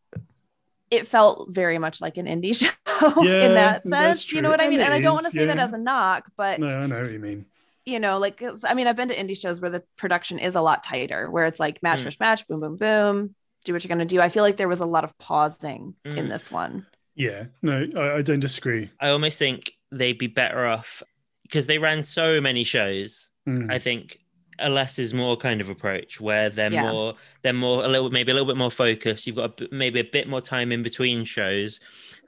[0.90, 4.32] it felt very much like an indie show Yeah, in that sense.
[4.32, 4.80] You know what I mean?
[4.80, 7.02] it And I don't want to say that as a knock, but No, I know
[7.02, 7.46] what you mean.
[7.86, 10.60] you know, like I mean, I've been to indie shows where the production is a
[10.60, 12.04] lot tighter, where it's like match Mm.
[12.04, 14.20] versus match, boom, boom, boom, do what you're gonna do.
[14.20, 16.28] I feel like there was a lot of pausing in Mm.
[16.28, 16.86] this one.
[17.14, 18.90] Yeah, no, I, I don't disagree.
[19.00, 21.02] I almost think they'd be better off
[21.42, 23.28] because they ran so many shows.
[23.48, 23.70] Mm.
[23.72, 24.18] I think
[24.60, 26.90] a less is more kind of approach where they're Yeah.
[26.90, 29.26] more they're more a little maybe a little bit more focused.
[29.26, 31.80] You've got a, maybe a bit more time in between shows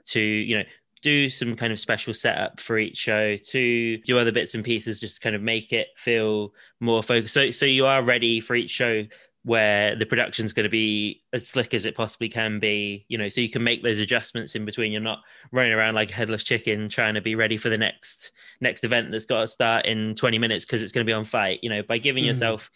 [0.05, 0.63] to you know
[1.01, 5.01] do some kind of special setup for each show to do other bits and pieces
[5.01, 7.33] just to kind of make it feel more focused.
[7.33, 9.03] So so you are ready for each show
[9.45, 13.27] where the production's going to be as slick as it possibly can be, you know,
[13.27, 14.91] so you can make those adjustments in between.
[14.91, 15.19] You're not
[15.51, 19.11] running around like a headless chicken trying to be ready for the next next event
[19.11, 21.59] that's got to start in 20 minutes because it's going to be on fight.
[21.61, 22.27] You know, by giving Mhm.
[22.27, 22.71] yourself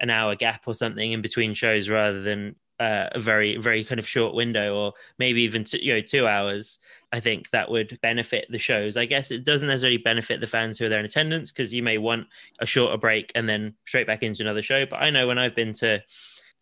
[0.00, 3.98] an hour gap or something in between shows rather than uh, a very very kind
[3.98, 6.78] of short window or maybe even two, you know two hours
[7.16, 8.96] i think that would benefit the shows.
[8.96, 11.82] I guess it doesn't necessarily benefit the fans who are there in attendance because you
[11.82, 12.26] may want
[12.60, 14.84] a shorter break and then straight back into another show.
[14.86, 16.02] But i know when i've been to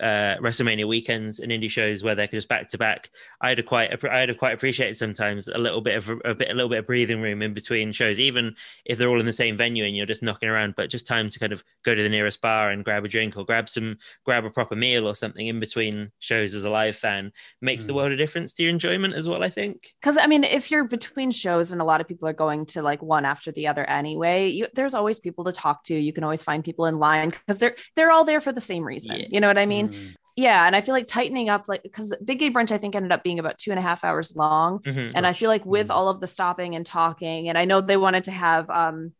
[0.00, 3.11] uh, WrestleMania weekends and indie shows where they're just back to back.
[3.40, 6.54] I'd have quite I'd have quite appreciated sometimes a little bit of a bit a
[6.54, 9.57] little bit of breathing room in between shows, even if they're all in the same
[9.57, 12.09] venue and you're just knocking around, but just time to kind of go to the
[12.09, 15.46] nearest bar and grab a drink or grab some grab a proper meal or something
[15.46, 17.96] in between shows as a live fan makes the Mm.
[17.96, 19.42] world a difference to your enjoyment as well.
[19.44, 19.94] I think.
[20.00, 22.83] because I mean, if you're between shows and a lot of people are going to
[22.83, 25.94] like one after the other anyway, you, there's always people to talk to.
[25.94, 28.83] You can always find people in line because they're they're all there for the same
[28.83, 29.16] reason.
[29.20, 29.26] Yeah.
[29.30, 29.84] You know what I mean?
[29.90, 30.14] Mm.
[30.37, 33.12] Yeah, and I feel like tightening up like because Big Gay Brunch I think ended
[33.12, 35.12] up being about two and a half hours long, Mhm.
[35.14, 35.94] and I feel like with Mm.
[35.94, 39.12] all of the stopping and talking, and I know they wanted to have um,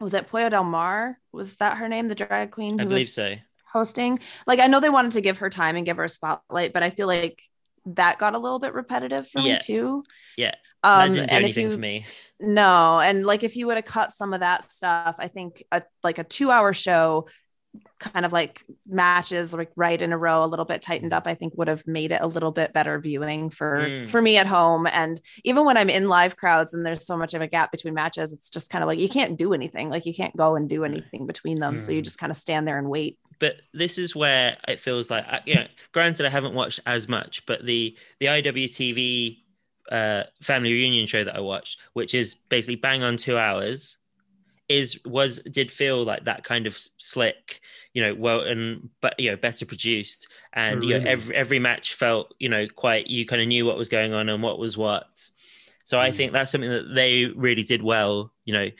[0.00, 1.18] was it Pollo Del Mar?
[1.32, 2.80] Was that her name, the drag queen?
[2.80, 3.34] I who believe was so.
[3.72, 6.72] Hosting, like I know they wanted to give her time and give her a spotlight,
[6.72, 7.40] but I feel like
[7.86, 9.54] that got a little bit repetitive for Yeah.
[9.54, 10.02] me too.
[10.36, 10.54] Yeah.
[10.82, 12.06] That Um, didn't do anything you for me.
[12.40, 15.82] no, and like if you would have cut some of that stuff, I think a
[16.02, 17.28] like a two hour show
[17.98, 21.34] kind of like matches like right in a row a little bit tightened up i
[21.34, 24.08] think would have made it a little bit better viewing for Mm.
[24.10, 27.34] for me at home and even when i'm in live crowds and there's so much
[27.34, 30.06] of a gap between matches it's just kind of like you can't do anything like
[30.06, 32.04] you can't go and do anything between them so you Mm.
[32.04, 35.54] just kind of stand there and wait but this is where it feels like you
[35.54, 39.38] know granted i haven't watched as much but the the iwtv
[39.92, 43.96] uh family reunion show that i watched which is basically bang on two hours
[44.68, 47.60] is was did feel like that kind of slick
[47.94, 50.28] you know well and but you know better produced.
[50.52, 53.64] And Oh, you know every every match felt you know quite you kind of knew
[53.66, 55.28] what was going on and what was what.
[55.84, 56.16] So i Mm.
[56.16, 58.70] think that's something that they really did well you know.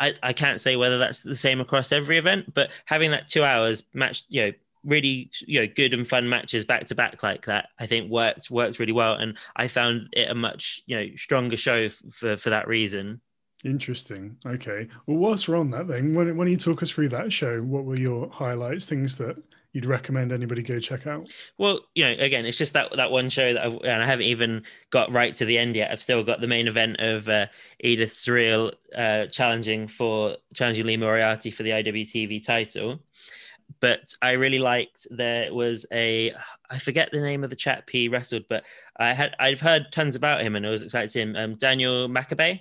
[0.00, 3.44] I, I can't say whether that's the same across every event, but having that two
[3.44, 4.52] hours match, you know,
[4.84, 8.50] really, you know, good and fun matches back to back like that, I think worked
[8.50, 12.36] worked really well, and I found it a much you know stronger show f- for
[12.36, 13.20] for that reason.
[13.66, 14.36] Interesting.
[14.46, 14.86] Okay.
[15.06, 17.98] Well, whilst we're on that, then, when, you talk us through that show, what were
[17.98, 19.36] your highlights, things that
[19.72, 21.28] you'd recommend anybody go check out?
[21.58, 24.26] Well, you know, again, it's just that that one show that I've, and I haven't
[24.26, 25.90] even got right to the end yet.
[25.90, 27.46] I've still got the main event of uh,
[27.80, 33.00] Edith Surreal uh, challenging for challenging Lee Moriarty for the IWTV title.
[33.80, 36.30] But I really liked there was a
[36.70, 38.62] I forget the name of the chap he wrestled, but
[38.96, 41.34] I had I've heard tons about him and I was excited to him.
[41.34, 42.60] Um, Daniel Makabe.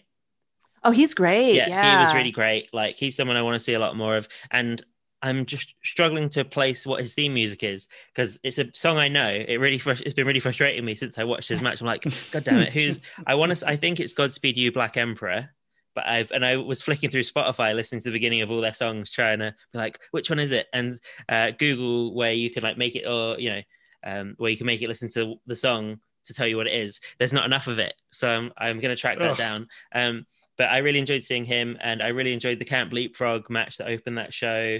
[0.85, 2.73] Oh he's great Yeah, yeah, he was really great.
[2.73, 4.83] Like he's someone I want to see a lot more of, and
[5.21, 9.07] I'm just struggling to place what his theme music is because it's a song I
[9.07, 9.27] know.
[9.27, 11.81] It really frus- it's been really frustrating me since I watched his match.
[11.81, 13.67] I'm like, God damn it, who's I want to?
[13.67, 15.49] I think it's Godspeed You, Black Emperor.
[15.95, 18.73] But I've and I was flicking through Spotify, listening to the beginning of all their
[18.73, 20.67] songs, trying to be like, which one is it?
[20.73, 23.61] And uh, Google where you can like make it, or you know,
[24.05, 26.73] um, where you can make it listen to the song to tell you what it
[26.73, 26.99] is.
[27.17, 29.37] There's not enough of it, so I'm I'm going to track that Ugh.
[29.37, 29.67] down.
[29.93, 30.25] Um,
[30.57, 33.87] but I really enjoyed seeing him, and I really enjoyed the Camp Leapfrog match that
[33.87, 34.79] opened that show.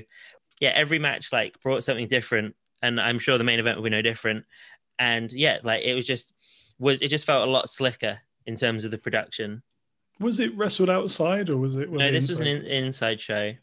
[0.62, 3.90] Yeah, every match like brought something different, and I'm sure the main event will be
[3.90, 4.46] no different.
[4.98, 6.34] And yeah, like it was just
[6.80, 9.64] was it just felt a lot slicker in terms of the production.
[10.20, 11.92] Was it wrestled outside or was it?
[11.92, 13.54] no, this was an in, inside show.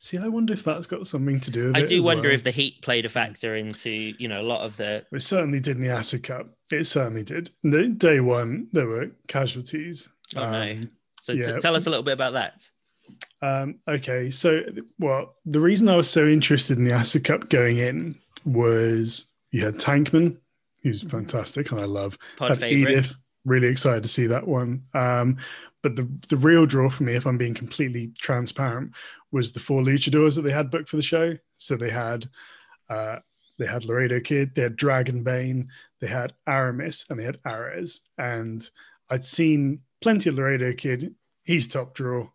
[0.00, 1.88] See, I wonder if that's got something to do with I it.
[1.90, 2.34] do as wonder well.
[2.34, 5.04] if the heat played a factor into you know a lot of the.
[5.12, 6.48] It certainly did in the Cup.
[6.72, 7.50] It certainly did.
[7.98, 10.08] Day one, there were casualties.
[10.34, 10.72] Oh, no.
[10.72, 12.68] Um, So t- tell us a little bit about that.
[13.42, 14.62] Um, okay, so
[14.98, 19.64] well, the reason I was so interested in the Acid Cup going in was you
[19.64, 20.36] had Tankman,
[20.82, 22.18] who's fantastic, and I love.
[22.36, 22.62] Pod.
[22.62, 24.82] Edith, really excited to see that one.
[24.94, 25.38] Um,
[25.82, 28.92] but the the real draw for me, if I'm being completely transparent,
[29.32, 31.36] was the four luchadors that they had booked for the show.
[31.56, 32.26] So they had
[32.88, 33.18] uh,
[33.58, 35.68] they had Laredo Kid, they had Dragon Bane,
[36.00, 38.02] they had Aramis, and they had Ares.
[38.18, 38.68] And
[39.08, 41.14] I'd seen plenty of Laredo Kid.
[41.44, 42.28] He's top draw,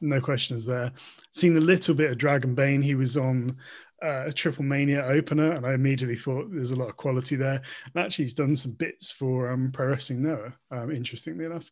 [0.00, 0.92] no questions there.
[1.32, 2.82] Seen a little bit of Dragon Bane.
[2.82, 3.56] He was on
[4.02, 7.62] uh, a Triple Mania opener, and I immediately thought there's a lot of quality there.
[7.94, 11.70] And actually, he's done some bits for um, Pro Wrestling Noah, um, interestingly enough.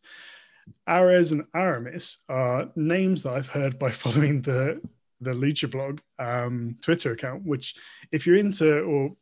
[0.87, 4.81] Ares and Aramis are names that I've heard by following the
[5.23, 7.75] the Lucha blog um, Twitter account, which
[8.11, 9.15] if you're into or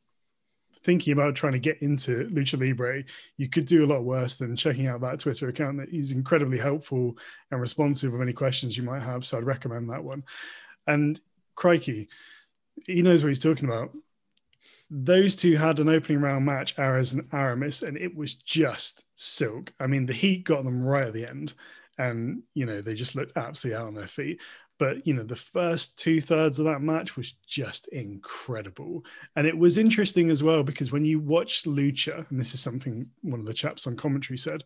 [0.83, 3.03] thinking about trying to get into Lucha Libre,
[3.37, 5.77] you could do a lot worse than checking out that Twitter account.
[5.77, 7.17] That he's incredibly helpful
[7.51, 9.25] and responsive of any questions you might have.
[9.25, 10.23] So I'd recommend that one.
[10.87, 11.19] And
[11.55, 12.09] crikey,
[12.85, 13.91] he knows what he's talking about.
[14.89, 19.71] Those two had an opening round match, Ares and Aramis, and it was just silk.
[19.79, 21.53] I mean, the heat got them right at the end,
[21.97, 24.41] and you know they just looked absolutely out on their feet.
[24.79, 29.57] But you know, the first two thirds of that match was just incredible, and it
[29.57, 33.45] was interesting as well because when you watch Lucha, and this is something one of
[33.45, 34.63] the chaps on commentary said,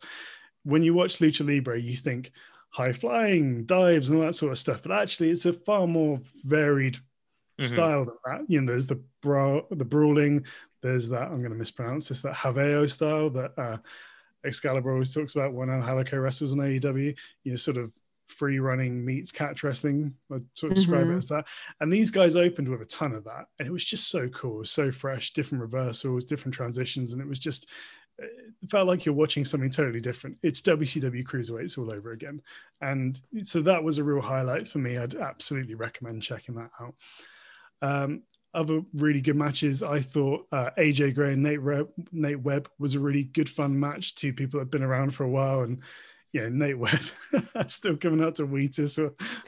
[0.64, 2.32] when you watch Lucha Libre, you think
[2.70, 6.22] high flying dives and all that sort of stuff, but actually, it's a far more
[6.44, 6.98] varied
[7.60, 7.66] Mhm.
[7.66, 8.50] style than that.
[8.50, 10.46] You know, there's the bra, the brawling.
[10.82, 12.22] There's that I'm going to mispronounce this.
[12.22, 13.78] That Haveo style that uh,
[14.44, 17.16] Excalibur always talks about when Angelico wrestles in AEW.
[17.44, 17.92] You know, sort of
[18.34, 20.16] free running meets catch wrestling.
[20.32, 21.14] I sort of describe Mhm.
[21.14, 21.48] it as that.
[21.80, 24.66] And these guys opened with a ton of that, and it was just so cool,
[24.66, 27.70] so fresh, different reversals, different transitions, and it was just.
[28.20, 30.38] It felt like you're watching something totally different.
[30.44, 32.44] It's WCW Cruiserweights all over again,
[32.80, 34.98] and so that was a real highlight for me.
[34.98, 36.94] I'd absolutely recommend checking that out.
[37.82, 38.22] Um,
[38.54, 42.94] other really good matches, I thought uh, AJ Gray and Nate, Reb, Nate Webb was
[42.94, 44.14] a really good, fun match.
[44.14, 45.82] Two people that have been around for a while, and
[46.34, 47.00] yeah, Nate Webb
[47.68, 49.00] still coming out to Wheatus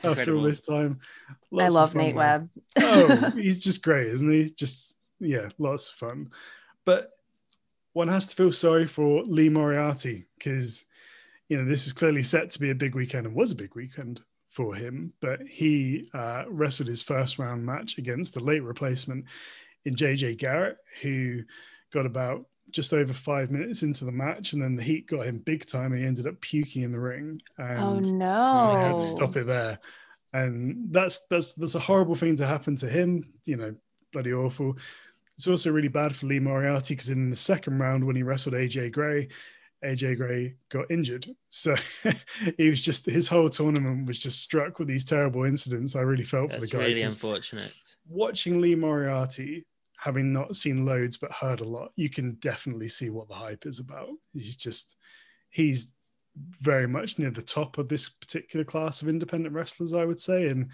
[0.04, 1.00] after all this time.
[1.28, 2.24] I Lots of love fun Nate there.
[2.24, 2.50] Webb.
[2.80, 4.52] oh, he's just great, isn't he?
[4.52, 6.30] Just yeah, lots of fun.
[6.86, 7.12] But
[7.94, 10.86] one has to feel sorry for Lee Moriarty because
[11.50, 13.76] you know this is clearly set to be a big weekend and was a big
[13.76, 14.22] weekend
[14.52, 19.26] for him, but he uh, wrestled his first round match against a late replacement
[19.84, 21.42] in JJ Garrett, who
[21.92, 25.40] got about just over five minutes into the match, and then the heat got him
[25.40, 27.42] big time, and he ended up puking in the ring.
[27.60, 28.80] Oh, and oh no!
[28.80, 29.80] had to stop it there,
[30.34, 33.32] and that's that's that's a horrible thing to happen to him.
[33.46, 33.76] You know,
[34.12, 34.78] bloody awful.
[35.38, 38.56] It's also really bad for Lee Moriarty because in the second round when he wrestled
[38.56, 39.28] AJ Gray,
[39.84, 41.28] AJ Gray got injured.
[41.50, 41.76] So
[42.58, 45.96] he was just his whole tournament was just struck with these terrible incidents.
[45.96, 46.88] I really felt That's for the guy.
[46.88, 47.74] really unfortunate.
[48.08, 49.66] Watching Lee Moriarty,
[49.98, 53.66] having not seen loads but heard a lot, you can definitely see what the hype
[53.66, 54.10] is about.
[54.34, 54.96] He's just
[55.50, 55.92] he's
[56.62, 60.48] very much near the top of this particular class of independent wrestlers, I would say.
[60.48, 60.72] And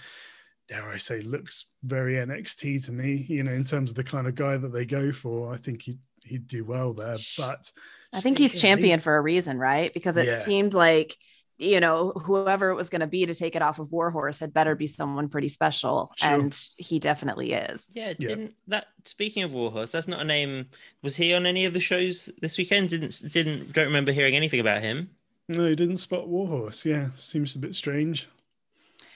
[0.68, 4.28] dare I say, looks very NXT to me, you know, in terms of the kind
[4.28, 5.54] of guy that they go for.
[5.54, 7.18] I think he'd he'd do well there.
[7.38, 7.72] But
[8.14, 9.94] I think he's champion for a reason, right?
[9.94, 10.38] Because it Yeah.
[10.38, 11.18] seemed like
[11.62, 14.54] you know whoever it was going to be to take it off of Warhorse had
[14.54, 16.30] better be someone pretty special, Sure.
[16.32, 17.92] and he definitely is.
[17.94, 18.30] Yeah, Yeah.
[18.30, 20.68] didn't that speaking of Warhorse, that's not a name
[21.04, 22.90] was he on any of the shows this weekend?
[22.90, 25.10] Didn't didn't don't remember hearing anything about him.
[25.48, 26.86] no, he didn't spot Warhorse.
[26.86, 28.28] Yeah, seems a bit strange.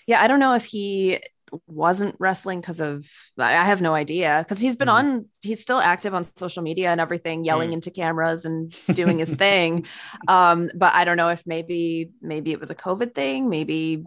[0.07, 1.19] Yeah, I don't know if he
[1.67, 4.93] wasn't wrestling because of I have no idea because he's been Mm.
[4.93, 7.73] on he's still active on social media and everything yelling Mm.
[7.73, 9.85] into cameras and doing his thing
[10.27, 14.03] um but I don't know if maybe maybe it was a covid thing maybe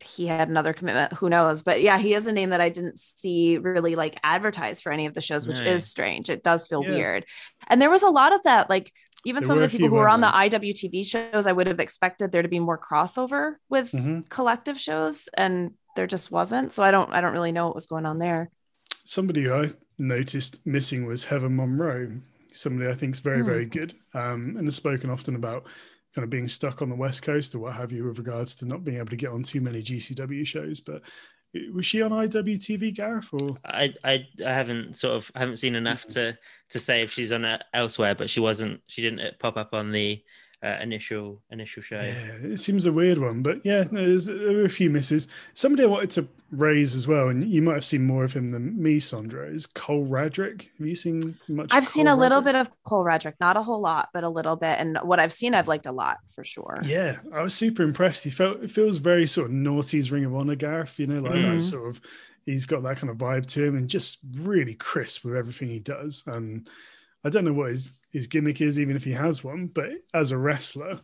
[0.00, 2.98] he had another commitment who knows but yeah he is a name that I didn't
[2.98, 6.84] see really like advertised for any of the shows which is strange it does feel
[6.84, 6.90] Yeah.
[6.90, 7.24] weird
[7.66, 8.92] and there was a lot of that like
[9.24, 11.80] even There some of the people who were on the IWTV shows I would have
[11.80, 14.28] expected there to be more crossover with Mhm.
[14.28, 17.88] collective shows and there just wasn't so i don't i don't really know what was
[17.88, 18.50] going on there
[19.04, 22.12] Somebody I noticed missing was Heather Monroe.
[22.52, 23.46] Somebody I think is very, Hmm.
[23.46, 25.64] very good, um, and has spoken often about
[26.14, 28.66] kind of being stuck on the West Coast or what have you, with regards to
[28.66, 30.80] not being able to get on too many GCW shows.
[30.80, 31.00] But
[31.72, 33.30] was she on IWTV, Gareth?
[33.32, 36.36] Or I I I haven't sort of I haven't seen enough to
[36.68, 38.82] to say if she's on it elsewhere, but she wasn't.
[38.88, 40.22] She didn't uh, pop up on the
[40.62, 42.00] uh, initial initial show.
[42.00, 45.28] Yeah, it seems a weird one, but yeah, no, there's, there were a few misses.
[45.54, 48.50] Somebody I wanted to raise as well, and you might have seen more of him
[48.50, 50.68] than me, Sondra, is Cole Radrick.
[50.78, 51.68] Have you seen much?
[51.72, 52.44] i've seen Cole a little Radrick?
[52.44, 55.32] bit of cole radrick not a whole lot but a little bit and what i've
[55.32, 58.24] seen i've liked a lot for sure Yeah, I was super impressed.
[58.24, 60.98] He felt it feels very sort of naughty's Ring of Honor, Gareth.
[60.98, 61.60] You know, like that Mhm.
[61.60, 62.00] sort of.
[62.46, 65.80] He's got that kind of vibe to him, and just really crisp with everything he
[65.80, 66.24] does.
[66.26, 66.66] And
[67.24, 69.66] I don't know what his his gimmick is, even if he has one.
[69.66, 71.00] But as a wrestler,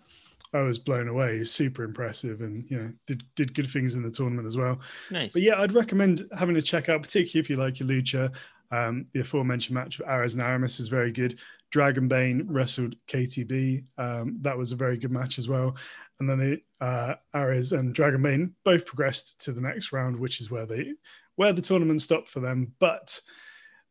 [0.53, 1.35] I was blown away.
[1.35, 4.57] He was super impressive, and you know, did did good things in the tournament as
[4.57, 4.81] well.
[5.11, 5.33] Nice.
[5.33, 8.33] But yeah, I'd recommend having a check out, particularly if you like your lucha.
[8.71, 11.39] Um, the aforementioned match of Ares and Aramis is very good.
[11.71, 13.85] Dragon Bane wrestled KTB.
[13.99, 15.77] Um, that was a very good match as well.
[16.19, 20.41] And then the uh, Ares and Dragon Bane both progressed to the next round, which
[20.41, 20.93] is where they
[21.37, 22.73] where the tournament stopped for them.
[22.79, 23.21] But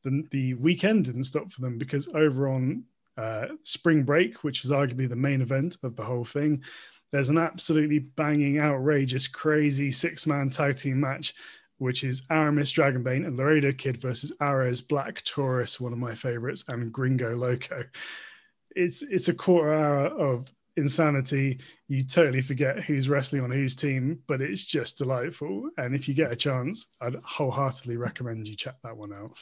[0.03, 2.83] the, the weekend didn't stop for them because over on
[3.17, 6.63] uh, Spring Break, which was arguably the main event of the whole thing,
[7.11, 11.33] there's an absolutely banging, outrageous, crazy six man tag team match,
[11.77, 16.65] which is Aramis Dragonbane and Laredo Kid versus Ares Black Taurus, one of my favorites,
[16.67, 17.85] and Gringo Loco.
[18.75, 21.59] It's it's a quarter hour of insanity.
[21.87, 25.69] You totally forget who's wrestling on whose team, but it's just delightful.
[25.77, 29.33] And if you get a chance, I'd wholeheartedly recommend you check that one out.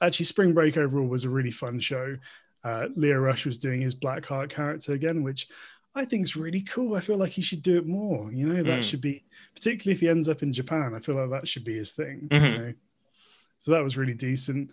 [0.00, 2.16] Actually, Spring Break overall was a really fun show.
[2.64, 5.48] Uh, Lio Rush was doing his Blackheart character again, which
[5.94, 6.94] I think is really cool.
[6.94, 8.32] I feel like he should do it more.
[8.32, 8.82] You know, that Mm.
[8.90, 9.24] should be,
[9.54, 10.94] particularly if he ends up in Japan.
[10.94, 12.28] I feel like that should be his thing.
[12.30, 12.56] You Mhm.
[12.58, 12.74] know,
[13.58, 14.70] so that was really decent.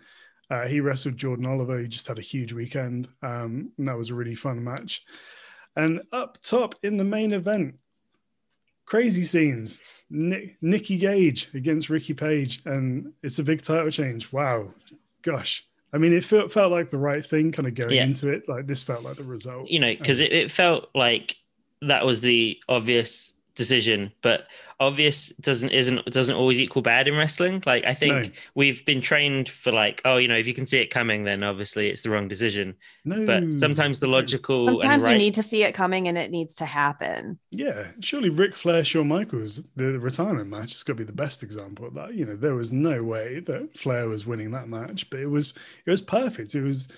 [0.50, 4.10] Uh, he wrestled Jordan Oliver, He just had a huge weekend, um, and that was
[4.10, 5.04] a really fun match.
[5.76, 7.78] And up top in the main event,
[8.86, 9.80] crazy scenes.
[10.08, 14.32] Nick, Nikki Gage against Ricky Page, and it's a big title change.
[14.32, 14.72] Wow,
[15.30, 15.64] gosh.
[15.92, 18.04] I mean, it felt, felt like the right thing, kind of going Yeah.
[18.04, 18.48] into it.
[18.48, 19.68] Like this felt like the result.
[19.68, 21.36] you know, because it, it felt like
[21.82, 24.48] that was the obvious decision, but
[24.80, 27.62] obvious doesn't isn't doesn't always equal bad in wrestling.
[27.66, 28.32] Like I think No.
[28.56, 31.42] we've been trained for like, oh, you know, if you can see it coming, then
[31.44, 32.76] obviously it's the wrong decision.
[33.04, 36.18] No, But sometimes the logical sometimes and right, you need to see it coming and
[36.18, 40.92] it needs to happen Yeah, surely Ric Flair, Shawn Michaels, the retirement match has got
[40.92, 42.14] to be the best example of that.
[42.14, 45.54] You know, there was no way that Flair was winning that match, but it was
[45.86, 46.54] it was perfect.
[46.54, 46.88] It was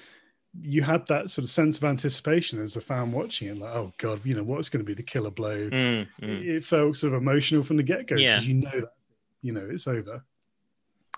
[0.62, 3.92] you had that sort of sense of anticipation as a fan watching it, like, oh
[3.98, 5.68] god, you know, what's going to be the killer blow?
[5.70, 6.44] Mm, mm.
[6.46, 8.40] It felt sort of emotional from the get go because Yeah.
[8.40, 8.90] you know that
[9.42, 10.24] you know it's over.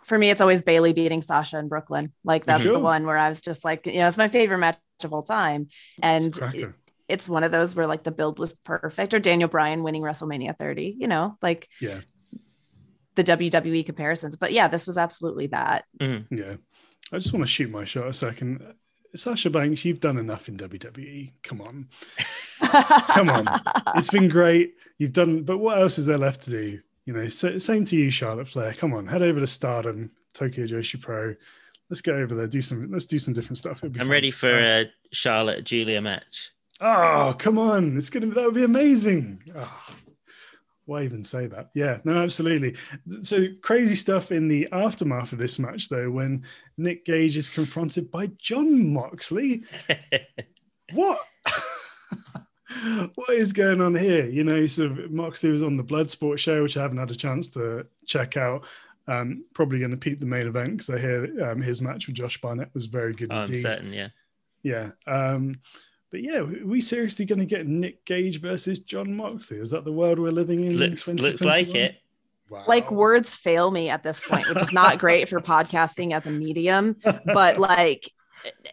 [0.04, 2.72] for me it's always bayley beating sasha in brooklyn like that's Sure.
[2.74, 5.22] the one where i was just like you know it's my favorite match of all
[5.24, 5.68] time
[6.02, 6.74] and cracker.
[7.08, 10.56] it's one of those where like the build was perfect or daniel bryan winning wrestlemania
[10.56, 12.00] 30 you know like yeah,
[13.14, 14.36] the WWE comparisons.
[14.36, 15.84] But yeah, this was absolutely that.
[16.00, 16.34] Mm-hmm.
[16.34, 16.54] Yeah.
[17.12, 18.62] I just want to shoot my shot a second.
[19.14, 21.32] Sasha Banks, you've done enough in WWE.
[21.42, 21.88] Come on.
[23.08, 23.46] Come on.
[23.96, 24.74] It's been great.
[24.98, 26.80] You've done, but what else is there left to do?
[27.04, 28.72] You know, so, same to you, Charlotte Flair.
[28.74, 31.34] Come on, head over to Stardom, Tokyo Joshi Pro.
[31.90, 32.46] Let's go over there.
[32.46, 32.90] Do some.
[32.90, 33.82] Let's do some different stuff.
[33.82, 34.08] I'm fun.
[34.08, 36.52] ready for a Charlotte Giulia match.
[36.80, 37.98] Oh, come on!
[37.98, 38.26] It's gonna.
[38.26, 39.42] That would be amazing.
[39.54, 39.86] Oh,
[40.86, 41.70] why even say that?
[41.74, 42.76] Yeah, no, absolutely.
[43.22, 46.44] So crazy stuff in the aftermath of this match, though, when
[46.76, 49.64] Nick Gage is confronted by Jon Moxley.
[50.92, 51.20] what?
[53.14, 54.26] what is going on here?
[54.26, 57.48] You know, so Moxley was on the Bloodsport show, which I haven't had a chance
[57.50, 58.64] to check out.
[59.08, 62.16] Um, probably going to peep the main event because I hear um, his match with
[62.16, 63.66] Josh Barnett was very good oh, indeed.
[63.66, 64.08] I'm certain, yeah,
[64.62, 64.90] yeah.
[65.06, 65.56] Um,
[66.12, 69.56] but yeah, are we seriously going to get Nick Gage versus Jon Moxley?
[69.56, 70.76] Is that the world we're living in?
[70.76, 71.96] Looks, looks like it.
[72.50, 72.64] Wow.
[72.66, 76.30] Like words fail me at this point, which is not great for podcasting as a
[76.30, 76.96] medium.
[77.24, 78.10] But like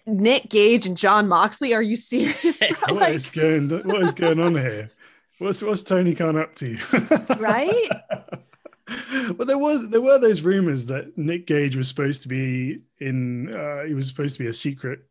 [0.05, 2.59] Nick Gage and Jon Moxley, are you serious?
[2.81, 3.13] what like...
[3.13, 4.91] is going What is going on here?
[5.37, 6.77] What's what's Tony Khan up to?
[7.39, 7.89] right.
[9.37, 13.55] well, there was there were those rumors that Nick Gage was supposed to be in.
[13.55, 15.05] Uh, he was supposed to be a secret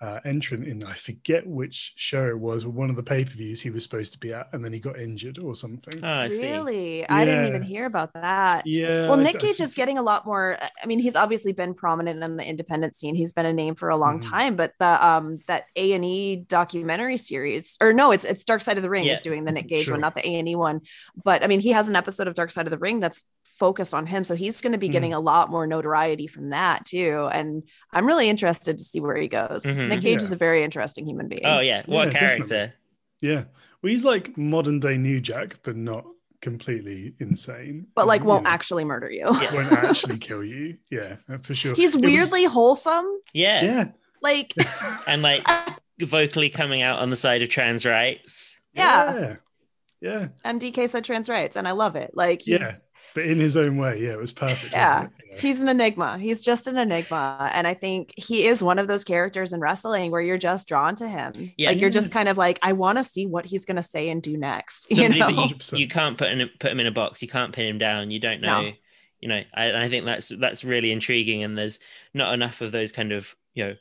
[0.00, 3.60] uh, entrant in I forget which show it was, one of the pay per views
[3.60, 6.04] he was supposed to be at, and then he got injured or something.
[6.04, 7.08] Oh, I really?
[7.08, 8.66] I didn't even hear about that.
[8.66, 9.08] Yeah.
[9.08, 10.56] Well, Nick Gage is getting a lot more.
[10.82, 13.14] I mean, he's obviously been prominent in the independent scene.
[13.14, 14.30] He's been a name for a long mm-hmm.
[14.30, 14.56] time.
[14.56, 18.76] But the um that A and E documentary series, or no, it's it's Dark Side
[18.76, 19.14] of the Ring yeah.
[19.14, 19.94] is doing the Nick Gage sure.
[19.94, 20.82] one, not the A and E one.
[21.24, 23.24] But I mean, he has an episode of Dark Side of the Ring that's
[23.58, 24.24] focused on him.
[24.24, 25.16] So he's going to be getting mm.
[25.16, 27.28] a lot more notoriety from that too.
[27.32, 29.64] And I'm really interested to see where he goes.
[29.64, 29.87] Mm-hmm.
[29.88, 30.26] Nick mm, Gage yeah.
[30.26, 31.44] is a very interesting human being.
[31.44, 32.46] Oh yeah, what yeah, character?
[32.46, 32.72] Definitely.
[33.20, 33.44] Yeah,
[33.82, 36.04] well, he's like modern day New Jack, but not
[36.40, 37.86] completely insane.
[37.94, 39.26] But like, won't know, actually murder you.
[39.40, 39.54] Yeah.
[39.54, 40.78] won't actually kill you.
[40.90, 41.74] Yeah, for sure.
[41.74, 42.52] He's it weirdly was...
[42.52, 43.06] wholesome.
[43.32, 43.88] Yeah, yeah.
[44.22, 44.54] Like,
[45.06, 45.46] and like
[46.00, 48.56] vocally coming out on the side of trans rights.
[48.72, 49.14] Yeah.
[49.14, 49.36] Yeah.
[50.00, 50.28] Yeah.
[50.44, 52.12] MDK said trans rights, and I love it.
[52.14, 52.72] Like, he's yeah
[53.14, 54.72] but in his own way, yeah, it was perfect.
[54.72, 56.18] Yeah, he's an enigma.
[56.18, 60.10] He's just an enigma, and I think he is one of those characters in wrestling
[60.10, 61.52] where you're just drawn to him.
[61.56, 63.82] Yeah, like you're just kind of like, I want to see what he's going to
[63.82, 64.88] say and do next.
[64.88, 67.22] Somebody you know, you, you, can't put in, put him in a box.
[67.22, 68.10] You can't pin him down.
[68.10, 68.62] You don't know.
[68.62, 68.72] No.
[69.20, 71.80] You know, I, I think that's that's really intriguing, and there's
[72.14, 73.74] not enough of those kind of you know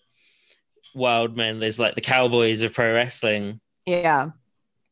[0.96, 1.60] wild men.
[1.60, 3.60] There's like the cowboys of pro wrestling.
[3.86, 4.32] Yeah.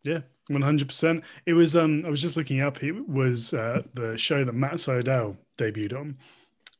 [0.03, 1.24] Yeah, one hundred percent.
[1.46, 1.76] It was.
[1.76, 2.84] Um, I was just looking up.
[2.84, 6.18] It was uh, the show that Matt Sydal debuted on.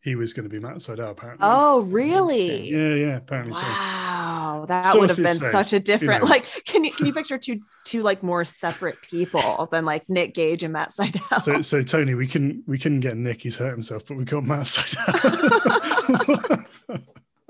[0.02, 1.48] He was going to be Matt Sydal, apparently.
[1.50, 2.70] Oh, really?
[2.70, 3.18] Yeah, yeah.
[3.18, 4.66] Apparently, wow, so.
[4.68, 6.26] that would have been say, such a different.
[6.30, 10.36] Like, can you can you picture two two like more separate people than like Nick
[10.36, 11.42] Gage and Matt Sydal?
[11.42, 13.42] So, so Tony, we can we couldn't get Nick.
[13.42, 16.66] He's hurt himself, but we got Matt Sydal.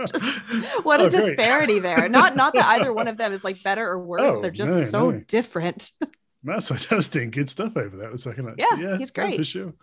[0.12, 2.08] Just, what a oh, disparity there.
[2.10, 4.22] Not not that either one of them is like better or worse.
[4.26, 5.20] Oh, They're just no, so no.
[5.28, 5.92] different.
[6.46, 8.54] Matt was doing good stuff over there the second.
[8.60, 9.74] Yeah, yeah, he's great yeah, for sure.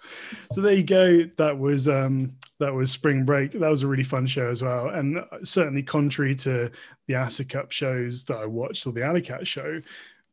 [0.52, 1.24] So there you go.
[1.36, 3.50] That was um that was spring break.
[3.52, 4.88] That was a really fun show as well.
[4.90, 6.70] And certainly contrary to
[7.08, 9.80] the Acid Cup shows that I watched or the Alley Cat show,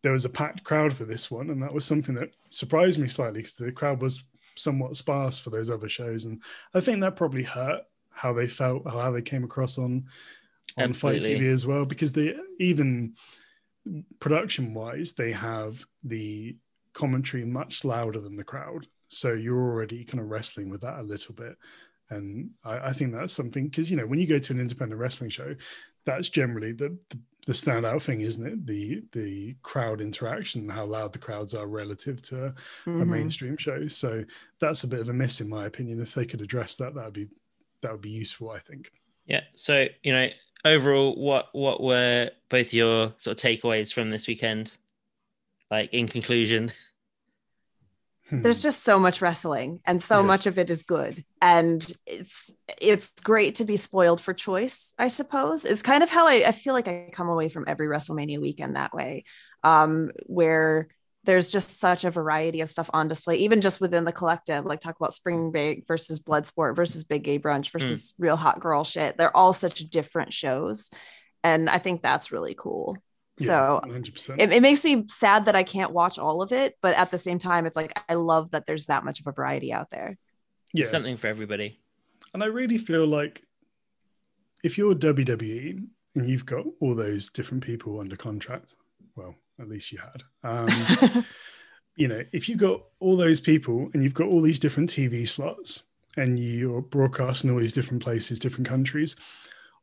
[0.04, 3.08] there was a packed crowd for this one, and that was something that surprised me
[3.08, 4.24] slightly because the crowd was
[4.56, 6.42] somewhat sparse for those other shows, and
[6.76, 7.82] I think that probably hurt
[8.12, 10.06] how they felt, how they came across on
[10.78, 13.16] on FITE TV as well, because they even
[14.20, 16.56] production wise, they have the
[16.94, 18.88] commentary much louder than the crowd.
[19.08, 21.58] So you're already kind of wrestling with that a little bit.
[22.12, 25.00] And I, I think that's something because you know when you go to an independent
[25.00, 25.56] wrestling show,
[26.06, 28.66] that's generally the, the the standout thing, isn't it?
[28.68, 33.02] The the crowd interaction, how loud the crowds are relative to mm-hmm.
[33.02, 33.88] a mainstream show.
[33.88, 34.24] So
[34.60, 36.00] that's a bit of a miss, in my opinion.
[36.00, 37.28] If they could address that, that'd be
[37.82, 38.92] that would be useful, I think.
[39.26, 39.42] Yeah.
[39.56, 40.30] So you know,
[40.66, 44.72] overall, what what were both your sort of takeaways from this weekend?
[45.72, 46.72] Like in conclusion.
[48.30, 48.44] Hmm.
[48.44, 50.28] There's just so much wrestling and so yes.
[50.28, 51.26] much of it is good.
[51.42, 55.66] And it's it's great to be spoiled for choice, I suppose.
[55.66, 58.76] It's kind of how I, I feel like I come away from every WrestleMania weekend
[58.76, 59.24] that way.
[59.64, 60.90] Um, where
[61.24, 64.66] there's just such a variety of stuff on display, even just within the collective.
[64.66, 67.78] Like talk about Spring Break versus Bloodsport versus Big Gay Brunch hmm.
[67.78, 68.24] versus mm.
[68.24, 69.18] Real Hot Girl shit.
[69.18, 70.90] They're all such different shows,
[71.44, 72.98] and I think that's really cool.
[73.38, 73.80] Yeah,
[74.16, 77.10] so it, it, makes me sad that I can't watch all of it, but at
[77.10, 79.90] the same time, it's like I love that there's that much of a variety out
[79.90, 80.18] there.
[80.74, 81.80] Yeah, something for everybody.
[82.34, 83.44] And I really feel like
[84.64, 88.76] if you're WWE and you've got all those different people under contract,
[89.16, 90.24] well, at least you had.
[90.44, 91.26] Um,
[91.96, 95.28] you know, if you've got all those people and you've got all these different TV
[95.28, 95.84] slots
[96.18, 99.16] and you're broadcasting all these different places, different countries,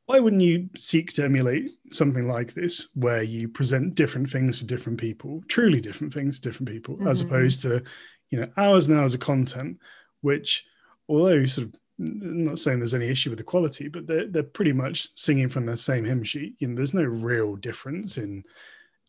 [0.06, 4.64] why wouldn't you seek to emulate something like this where you present different things for
[4.64, 7.08] different people, truly different things to different people, mm-hmm.
[7.08, 7.82] as opposed to,
[8.30, 9.78] you know, hours and hours of content,
[10.20, 10.64] which,
[11.08, 14.42] although sort of I'm not saying there's any issue with the quality, but they're they're
[14.42, 16.54] pretty much singing from the same hymn sheet.
[16.58, 18.44] You know, there's no real difference in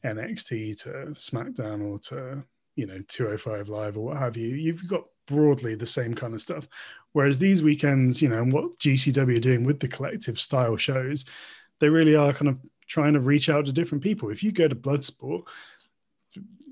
[0.03, 2.43] NXT to SmackDown or to
[2.75, 4.49] you know 205 Live or what have you.
[4.49, 6.67] You've got broadly the same kind of stuff.
[7.13, 11.25] Whereas these weekends, you know, and what GCW are doing with the collective style shows,
[11.79, 14.29] they really are kind of trying to reach out to different people.
[14.29, 15.43] If you go to Bloodsport,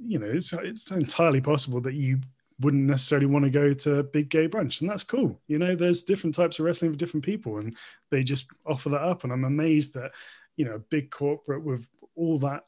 [0.02, 2.20] you know, it's, it's entirely possible that you
[2.62, 6.04] wouldn't necessarily want to go to big gay brunch and that's cool you know there's
[6.04, 7.76] different types of wrestling for different people and
[8.12, 10.12] they just offer that up and i'm amazed that
[10.56, 12.64] you know a big corporate with all that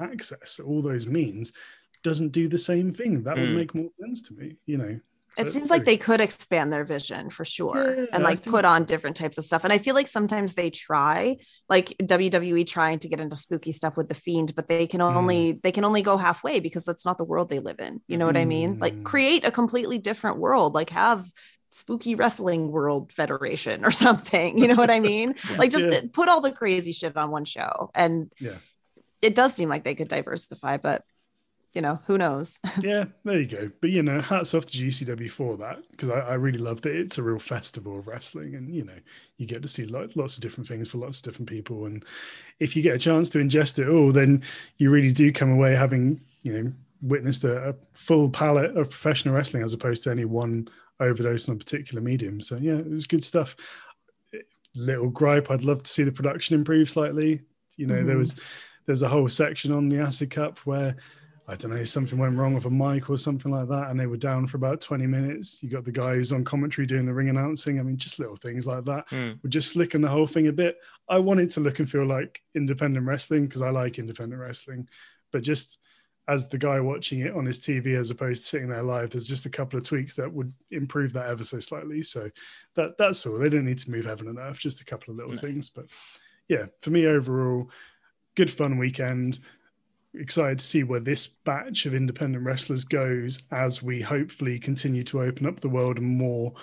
[0.00, 1.52] access all those means
[2.02, 3.40] doesn't do the same thing that mm.
[3.40, 3.56] would hmm.
[3.56, 4.98] make more sense to me you know
[5.36, 8.82] it seems like they could expand their vision for sure yeah, and like put on
[8.82, 8.86] so.
[8.86, 11.36] different types of stuff and i feel like sometimes they try
[11.68, 15.54] like wwe trying to get into spooky stuff with the fiend but they can only
[15.54, 15.62] mm.
[15.62, 18.24] they can only go halfway because that's not the world they live in you know
[18.24, 18.28] mm.
[18.28, 19.04] what i mean like mm.
[19.04, 21.28] create a completely different world like have
[21.70, 26.00] spooky wrestling world federation or something you know what i mean yeah, like just yeah.
[26.12, 28.56] put all the crazy shit on one show and yeah
[29.22, 31.04] it does seem like they could diversify but
[31.74, 32.60] you know, who knows?
[32.80, 33.70] yeah, there you go.
[33.80, 36.96] But you know, hats off to GCW for that because I, I, really love that
[36.96, 38.98] it's a real festival of wrestling, and you know,
[39.36, 41.86] you get to see lots of different things for lots of different people.
[41.86, 42.04] And
[42.58, 44.42] if you get a chance to ingest it all, then
[44.78, 49.34] you really do come away having you know witnessed a, a full palette of professional
[49.34, 50.68] wrestling as opposed to any one
[51.00, 52.40] overdose on a particular medium.
[52.40, 53.54] So yeah, it was good stuff.
[54.74, 57.42] Little gripe, I'd love to see the production improve slightly.
[57.76, 58.06] You know, mm-hmm.
[58.06, 58.34] there was
[58.88, 60.96] there's a whole section on the Acid Cup where
[61.46, 64.06] I don't know, something went wrong with a mic or something like that, and they
[64.06, 65.62] were down for about 20 minutes.
[65.62, 67.78] You got the guy who's on commentary doing the ring announcing.
[67.78, 69.42] I mean, just little things like that mm.
[69.42, 70.78] would just slicken the whole thing a bit.
[71.08, 74.88] I want it to look and feel like independent wrestling because I like independent wrestling,
[75.32, 75.78] but just
[76.26, 79.28] as the guy watching it on his TV as opposed to sitting there live, there's
[79.28, 82.02] just a couple of tweaks that would improve that ever so slightly.
[82.02, 82.30] So
[82.74, 83.38] that that's all.
[83.38, 85.40] They don't need to move heaven and earth, just a couple of little no.
[85.40, 85.70] things.
[85.70, 85.86] But
[86.48, 87.70] yeah, for me overall,
[88.38, 89.40] good fun weekend
[90.14, 95.20] excited to see where this batch of independent wrestlers goes as we hopefully continue to
[95.20, 96.54] open up the world and more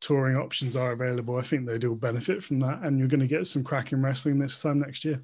[0.00, 1.36] touring options are available.
[1.36, 4.38] I think they'd all benefit from that, and you're going to get some cracking wrestling
[4.38, 5.20] this time next year.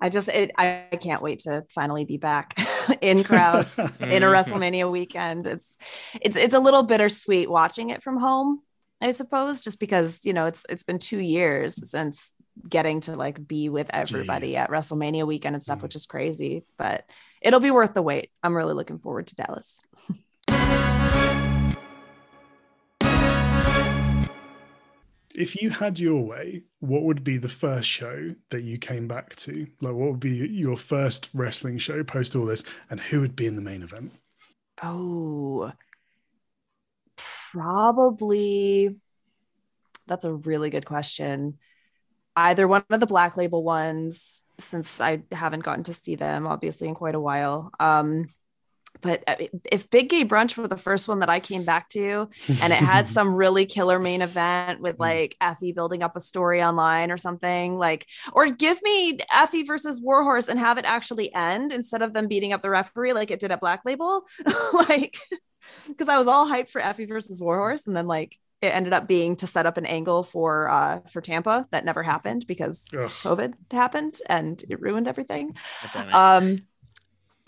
[0.00, 2.58] I just it, I can't wait to finally be back
[3.02, 3.90] in crowds in a.
[4.00, 5.46] WrestleMania weekend.
[5.46, 5.76] It's
[6.22, 8.62] it's it's a little bittersweet watching it from home,
[9.00, 12.32] I suppose, just because you know it's it's been two years since
[12.68, 14.58] getting to like be with everybody Jeez.
[14.60, 15.82] at WrestleMania weekend and stuff, mm.
[15.82, 17.04] which is crazy, but
[17.42, 18.30] it'll be worth the wait.
[18.42, 19.82] I'm really looking forward to Dallas.
[25.36, 29.36] if you had your way, what would be the first show that you came back
[29.36, 29.66] to?
[29.80, 33.46] Like, what would be your first wrestling show post all this, and who would be
[33.46, 34.12] in the main event?
[34.82, 35.70] Oh,
[37.56, 38.96] probably.
[40.06, 41.58] That's a really good question
[42.36, 46.86] either one of the black label ones since I haven't gotten to see them obviously
[46.86, 47.70] in quite a while.
[47.80, 48.28] Um,
[49.02, 49.24] but
[49.70, 52.28] if Big Gay Brunch were the first one that I came back to,
[52.62, 55.00] and it had some really killer main event with mm.
[55.00, 60.00] like Effy building up a story online or something, like, or give me Effy versus
[60.00, 63.38] Warhorse and have it actually end instead of them beating up the referee like it
[63.38, 64.24] did at Black Label,
[64.72, 65.18] like,
[65.88, 69.06] because I was all hyped for Effy versus Warhorse, and then like it ended up
[69.06, 73.10] being to set up an angle for uh for Tampa that never happened because Ugh.
[73.22, 75.56] COVID happened and it ruined everything.
[76.12, 76.66] Um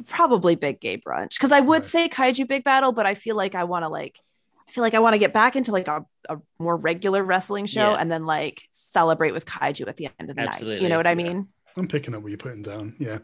[0.06, 3.54] probably big gay brunch because I would say kaiju big battle, but I feel like
[3.54, 4.20] I want to like
[4.68, 7.64] I feel like I want to get back into like a, a more regular wrestling
[7.64, 7.96] show yeah.
[7.96, 10.74] and then like celebrate with kaiju at the end of the Absolutely.
[10.76, 10.82] night.
[10.82, 11.36] You know what I mean?
[11.36, 11.72] Yeah.
[11.78, 12.94] I'm picking up what you're putting down.
[12.98, 13.18] Yeah.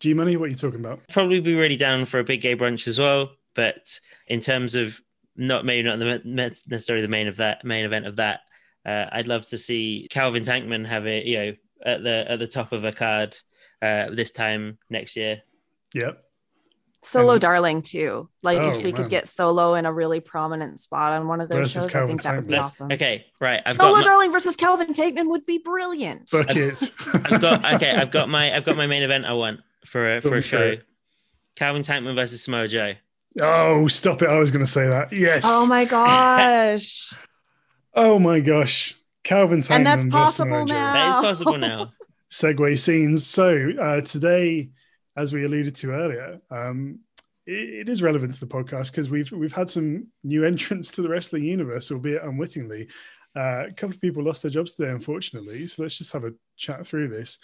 [0.00, 1.00] G Money, what are you talking about?
[1.10, 3.30] Probably be really down for a big gay brunch as well.
[3.56, 3.98] But
[4.28, 5.00] in terms of
[5.36, 8.40] not maybe not the necessarily the main of that main event of that.
[8.84, 11.52] Uh, I'd love to see Calvin Tankman have it, you know,
[11.84, 13.36] at the at the top of a card
[13.82, 15.42] uh, this time next year.
[15.94, 16.22] Yep.
[17.02, 18.28] Solo and, Darling too.
[18.42, 18.94] Like oh, if we man.
[18.94, 22.04] could get Solo in a really prominent spot on one of those versus shows, Calvin
[22.04, 22.90] I think that would be awesome.
[22.90, 23.60] Okay, right.
[23.64, 26.30] I've Solo my, Darling versus Calvin Tankman would be brilliant.
[26.30, 26.90] Bucket.
[27.14, 27.90] I've, I've got okay.
[27.90, 29.26] I've got my I've got my main event.
[29.26, 30.76] I want for a, for a show.
[31.54, 32.94] Calvin Tankman versus Samoa Joe.
[33.40, 34.28] Oh, stop it.
[34.28, 35.12] I was going to say that.
[35.12, 35.42] Yes.
[35.44, 37.12] Oh my gosh.
[37.94, 38.94] oh my gosh.
[39.24, 39.76] Calvin Tankman.
[39.76, 40.92] And that's possible now.
[40.92, 41.90] That is possible now.
[42.30, 43.26] Segue scenes.
[43.26, 44.70] So uh, today,
[45.16, 47.00] as we alluded to earlier, um,
[47.46, 51.02] it, it is relevant to the podcast because we've we've had some new entrants to
[51.02, 52.88] the wrestling universe, albeit unwittingly.
[53.34, 55.66] Uh, a couple of people lost their jobs today, unfortunately.
[55.66, 57.38] So let's just have a chat through this.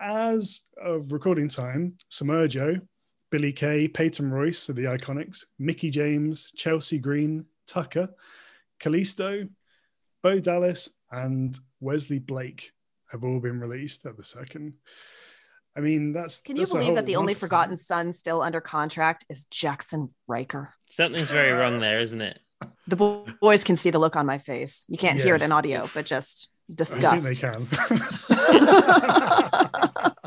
[0.00, 2.76] As of recording time, Samoa Joe,
[3.30, 8.10] Billie Kay, Peyton Royce of the Iconics, Mickie James, Chelsea Green, Tucker,
[8.80, 9.48] Kalisto,
[10.22, 12.72] Bo Dallas, and Wesley Blake
[13.10, 14.74] have all been released at the second.
[15.76, 16.38] I mean, that's.
[16.38, 17.46] Can you that's a believe that the only roster.
[17.46, 20.74] forgotten son still under contract is Jaxson Ryker?
[20.88, 22.40] Something's very wrong there, isn't it?
[22.88, 22.96] The
[23.40, 24.84] boys can see the look on my face.
[24.88, 27.24] You can't hear it in audio, but just I disgust.
[27.24, 27.68] think they can.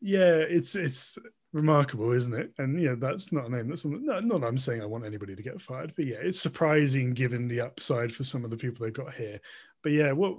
[0.00, 1.18] yeah, it's it's
[1.52, 2.52] remarkable, isn't it?
[2.58, 3.68] And yeah, that's not a name.
[3.68, 6.40] That's not, not that I'm saying I want anybody to get fired, but yeah, it's
[6.40, 9.40] surprising given the upside for some of the people they've got here.
[9.82, 10.36] But yeah, what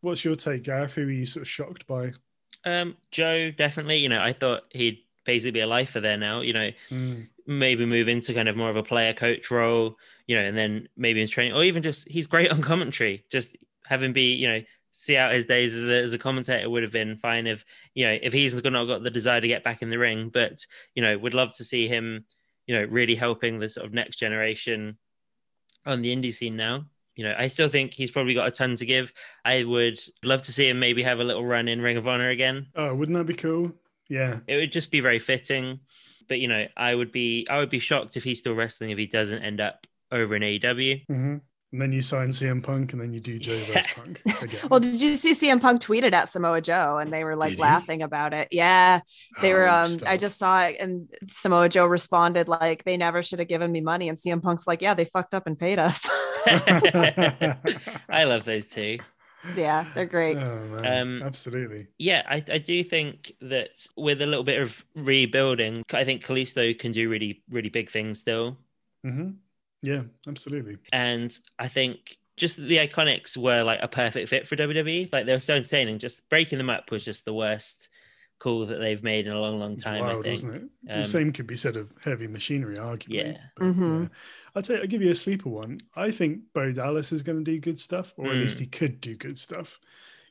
[0.00, 0.94] what's your take, Gareth?
[0.94, 2.12] Who were you sort of shocked by?
[2.64, 3.98] Um, Joe, definitely.
[3.98, 6.40] You know, I thought he'd basically be a lifer there now.
[6.40, 9.96] You know, Mm, maybe move into kind of more of a player coach role.
[10.26, 13.24] You know, and then maybe in training, or even just he's great on commentary.
[13.30, 14.62] Just having be, you know,
[14.96, 18.06] see out his days as a, as a commentator would have been fine if you
[18.06, 20.30] know if he's not got the desire to get back in the ring.
[20.30, 22.24] But you know, would love to see him,
[22.66, 24.96] you know, really helping the sort of next generation
[25.84, 26.86] on the indie scene now.
[27.14, 29.12] You know, I still think he's probably got a ton to give.
[29.44, 32.30] I would love to see him maybe have a little run in Ring of Honor
[32.30, 32.66] again.
[32.74, 33.72] Oh, wouldn't that be cool?
[34.08, 34.40] Yeah.
[34.46, 35.80] It would just be very fitting.
[36.28, 38.98] But you know, I would be I would be shocked if he's still wrestling if
[38.98, 41.06] he doesn't end up over in AEW.
[41.06, 41.36] hmm
[41.76, 44.60] And then you sign CM Punk, and then you do Joe versus Punk again.
[44.70, 47.58] Well, did you see CM Punk tweeted at Samoa Joe and they were like Did
[47.58, 47.62] he?
[47.62, 48.48] laughing about it?
[48.50, 49.00] Yeah,
[49.42, 49.68] they were.
[49.68, 53.48] Oh, Um, I just saw it, and Samoa Joe responded like, "They never should have
[53.48, 56.08] given me money." And CM Punk's like, "Yeah, they fucked up and paid us."
[58.08, 58.98] I love those two.
[59.54, 60.38] yeah, they're great.
[60.38, 60.78] Oh.
[60.82, 61.88] Um, Absolutely.
[61.98, 66.78] Yeah, I, I do think that with a little bit of rebuilding, I think Kalisto
[66.78, 68.56] can do really, really big things still.
[69.04, 69.30] hmm
[69.86, 70.78] Yeah, absolutely.
[70.92, 75.10] And I think just the Iconics were like a perfect fit for WWE.
[75.12, 75.98] Like they were so entertaining.
[75.98, 77.88] Just breaking them up was just the worst
[78.38, 80.00] call that they've made in a long, long time.
[80.00, 80.32] wild, I think.
[80.32, 80.92] wasn't it?
[80.92, 83.32] Um, the same could be said of heavy machinery, arguably.
[83.32, 83.38] Yeah.
[83.56, 84.02] But, Mhm.
[84.02, 84.08] yeah.
[84.54, 85.80] I'll tell you, I'll give you a sleeper one.
[85.94, 88.40] I think Bo Dallas is going to do good stuff, or at Mm.
[88.42, 89.80] least he could do good stuff.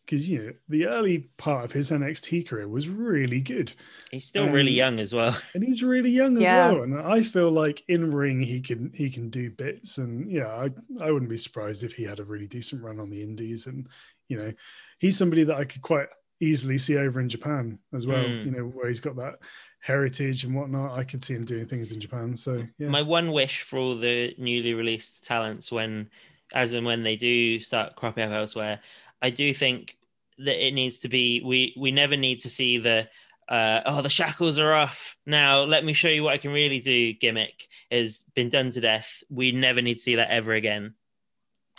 [0.06, 3.74] Because you know, the early part of his NXT career was really good,
[4.12, 5.36] He's still really Um, young as well.
[5.53, 6.84] and he's really young as well.
[6.84, 10.70] And I feel like in ring he can he can do bits, and yeah, I
[11.01, 13.88] I wouldn't be surprised if he had a really decent run on the Indies, and
[14.30, 14.53] you know,
[14.99, 16.08] he's somebody that I could quite
[16.41, 18.24] easily see over in Japan as well.
[18.24, 18.45] Mm.
[18.45, 19.36] You know, where he's got that
[19.80, 20.97] heritage and whatnot.
[20.97, 22.36] I could see him doing things in Japan.
[22.36, 26.10] So yeah, My one wish for all the newly released talents when
[26.53, 28.80] as and when they do start cropping up elsewhere,
[29.26, 29.97] I do think
[30.38, 33.07] that it needs to be we we never need to see the
[33.49, 36.80] uh, oh the shackles are off now let me show you what I can really
[36.80, 39.23] do gimmick has been done to death.
[39.30, 40.93] We never need to see that ever again.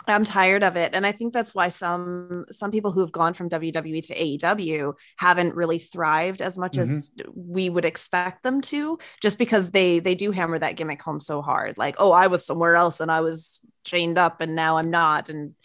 [0.09, 3.33] I'm tired of it, and I think that's why some some people who have gone
[3.33, 8.99] from WWE to AEW haven't really thrived as much as we would expect them to,
[9.21, 11.77] just because they they do hammer that gimmick home so hard.
[11.77, 15.27] Like, oh, I was somewhere else and I was chained up, and now I'm not,
[15.27, 15.55] and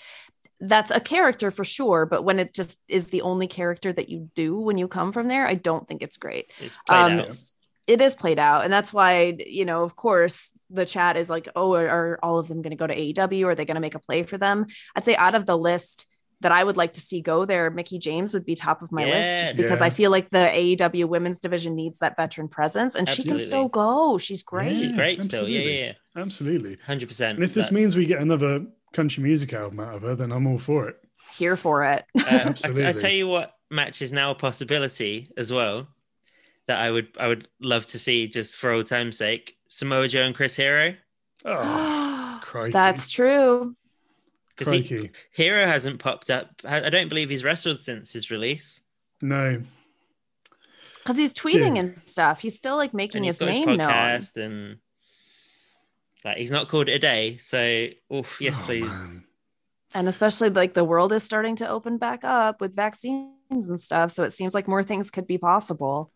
[0.64, 2.06] that's a character for sure.
[2.06, 5.26] But when it just is the only character that you do when you come from
[5.28, 7.32] there, I don't think it's great It's played um, out.
[7.88, 11.48] it is played out and that's why you know of course the chat is like
[11.56, 13.80] oh are, are all of them going to go to aew are they going to
[13.80, 16.06] make a play for them i'd say out of the list
[16.42, 19.04] that i would like to see go there mickie james would be top of my
[19.04, 19.86] list just because Yeah.
[19.86, 23.66] i feel like the aew women's division needs that veteran presence and she can still
[23.68, 25.48] go she's great He's Yeah, great still.
[25.48, 25.80] Yeah, absolutely.
[25.80, 25.86] yeah,
[26.16, 26.22] yeah.
[26.22, 26.76] absolutely.
[26.86, 27.34] Hundred percent.
[27.38, 30.46] And if this means we get another country music album out of her, then I'm
[30.46, 30.96] all for it.
[31.34, 35.52] here for it Uh, I, I tell you what match is now a possibility as
[35.52, 35.88] well
[36.66, 39.56] that I would I would love to see just for old time's sake.
[39.68, 40.94] Samoa Joe and Chris Hero.
[41.44, 42.70] Oh, crikey.
[42.72, 43.74] that's true
[44.56, 45.10] Because he.
[45.32, 46.50] Hero hasn't popped up.
[46.64, 48.80] I I don't believe he's wrestled since his release.
[49.20, 49.62] No,
[51.02, 51.78] because he's tweeting Dude.
[51.78, 54.76] and stuff he's still like making And his got his name known and
[56.24, 57.36] like he's not called it a day.
[57.38, 58.88] So oof, yes, Oh, please.
[58.88, 59.24] man.
[59.94, 64.10] and especially like the world is starting to open back up with vaccines and stuff
[64.10, 66.10] so it seems like more things could be possible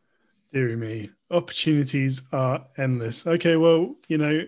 [0.52, 1.10] Deary me.
[1.30, 3.26] Opportunities are endless.
[3.26, 4.42] Okay, well, you know,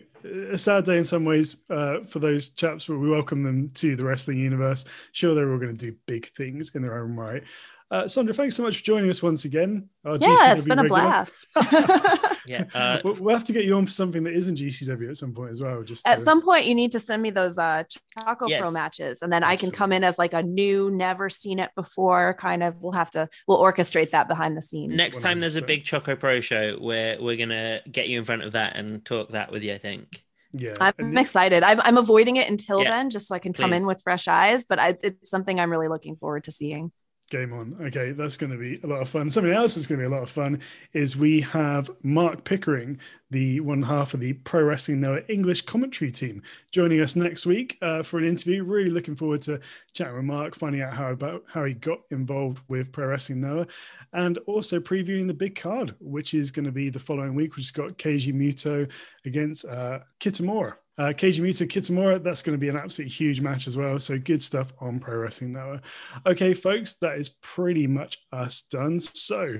[0.52, 3.96] a sad day in some ways uh, for those chaps, but we welcome them to
[3.96, 4.84] the wrestling universe.
[5.12, 7.42] Sure, they're all going to do big things in their own right.
[7.90, 9.88] Uh, Sondra, thanks so much for joining us once again.
[10.04, 11.46] our yeah it's GCW been a blast
[12.48, 15.16] Yeah, uh, we'll, we'll have to get you on for something that isn't GCW at
[15.16, 15.82] some point as well.
[15.82, 17.84] Just At to- some point, you need to send me those uh,
[18.18, 21.58] Choco Pro matches, and then I can come in as like a new, never seen
[21.58, 22.82] it before kind of.
[22.82, 24.96] We'll have to we'll orchestrate that behind the scenes.
[24.96, 28.42] next time there's a big Choco Pro show, we're we're gonna get you in front
[28.42, 29.74] of that and talk that with you.
[29.74, 30.22] I think.
[30.52, 31.62] yeah, I'm and- excited.
[31.62, 34.28] I'm, I'm avoiding it until Yeah, then, just so I can come in with fresh
[34.28, 34.64] eyes.
[34.66, 36.92] But I, it's something I'm really looking forward to seeing.
[37.30, 37.76] Game on.
[37.88, 39.28] Okay, that's going to be a lot of fun.
[39.28, 40.60] Something else that's going to be a lot of fun
[40.94, 42.98] is we have Mark Pickering,
[43.30, 47.76] the one half of the Pro Wrestling Noah English commentary team, joining us next week
[47.82, 48.64] uh, for an interview.
[48.64, 49.60] Really looking forward to
[49.92, 53.66] chatting with Mark, finding out how about how he got involved with Pro Wrestling Noah,
[54.14, 57.66] and also previewing the big card, which is going to be the following week, which
[57.66, 58.90] has got Keiji Muto
[59.26, 60.76] against uh, Kitamura.
[60.98, 63.98] Uh, Kitamura, that's going to be an absolutely huge match as well.
[64.00, 65.80] So good stuff on Pro Wrestling Noah.
[66.26, 69.00] Okay, folks, that is pretty much us done.
[69.00, 69.58] So,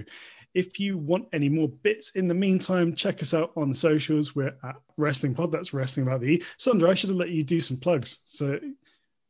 [0.55, 4.35] if you want any more bits in the meantime, check us out on the socials.
[4.35, 5.53] We're at Wrestling Pod.
[5.53, 6.43] That's Wrestling About the E.
[6.59, 8.21] Sondra, I should have let you do some plugs.
[8.25, 8.59] So,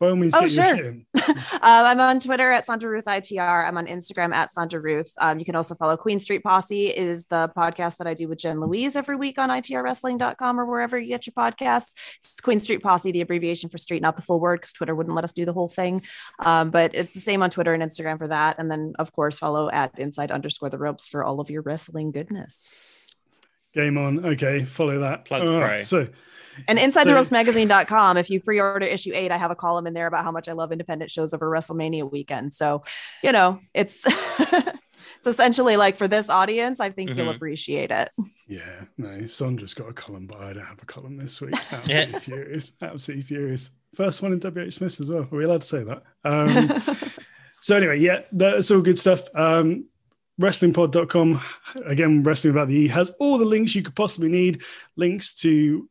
[0.01, 0.77] by all means, Oh, get your sure.
[0.77, 1.07] shit in.
[1.17, 3.67] um, I'm on Twitter at Sondra Ruth ITR.
[3.67, 5.13] I'm on Instagram at Sondra Ruth.
[5.21, 8.39] Um, you can also follow Queen Street Posse is the podcast that I do with
[8.39, 11.95] Jen Louise every week on itrwrestling.com or wherever you get your podcasts.
[12.19, 15.15] It's Queen Street Posse, the abbreviation for street, not the full word because Twitter wouldn't
[15.17, 16.03] let us do the whole thing.
[16.39, 18.57] Um, but it's the same on Twitter and Instagram for that.
[18.59, 22.13] And then of course follow at inside underscore the ropes for all of your wrestling
[22.13, 22.71] goodness.
[23.75, 24.25] Game on.
[24.25, 25.25] Okay, follow that.
[25.27, 25.81] Plug All pro.
[25.81, 26.09] so,
[26.67, 29.87] And inside So- the ropes magazine.com, if you pre-order issue eight, I have a column
[29.87, 32.53] in there about how much I love independent shows over WrestleMania weekend.
[32.53, 32.83] So,
[33.23, 34.03] you know, it's
[35.19, 37.37] it's essentially like for this audience, I think you'll Mhm.
[37.37, 38.11] appreciate it.
[38.49, 41.55] yeah, no, Sondra's got a column, but I don't have a column this week.
[41.73, 42.73] Absolutely furious.
[42.83, 43.71] Absolutely furious.
[43.95, 45.23] First one in WH Smith as well.
[45.31, 46.03] Are we allowed to say that?
[46.25, 46.83] Um,
[47.61, 49.23] So anyway, yeah, that's all good stuff.
[49.35, 49.87] Um,
[50.41, 51.41] wrestlingpod.com
[51.87, 54.63] again wrestling about the e has all the links you could possibly need
[54.97, 55.89] links to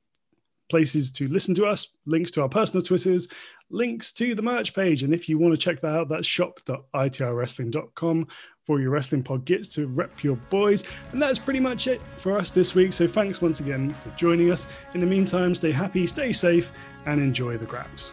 [0.70, 3.28] places to listen to us links to our personal twitters
[3.70, 5.04] links to the merch page.
[5.04, 8.28] And if you want to check that out that's shop.itrwrestling.com
[8.66, 10.84] for your wrestling pod gets to rep your boys.
[11.12, 12.94] And that's pretty much it for us this week.
[12.94, 14.68] So thanks once again for joining us.
[14.94, 16.72] In the meantime stay happy stay safe
[17.06, 18.12] and enjoy the grabs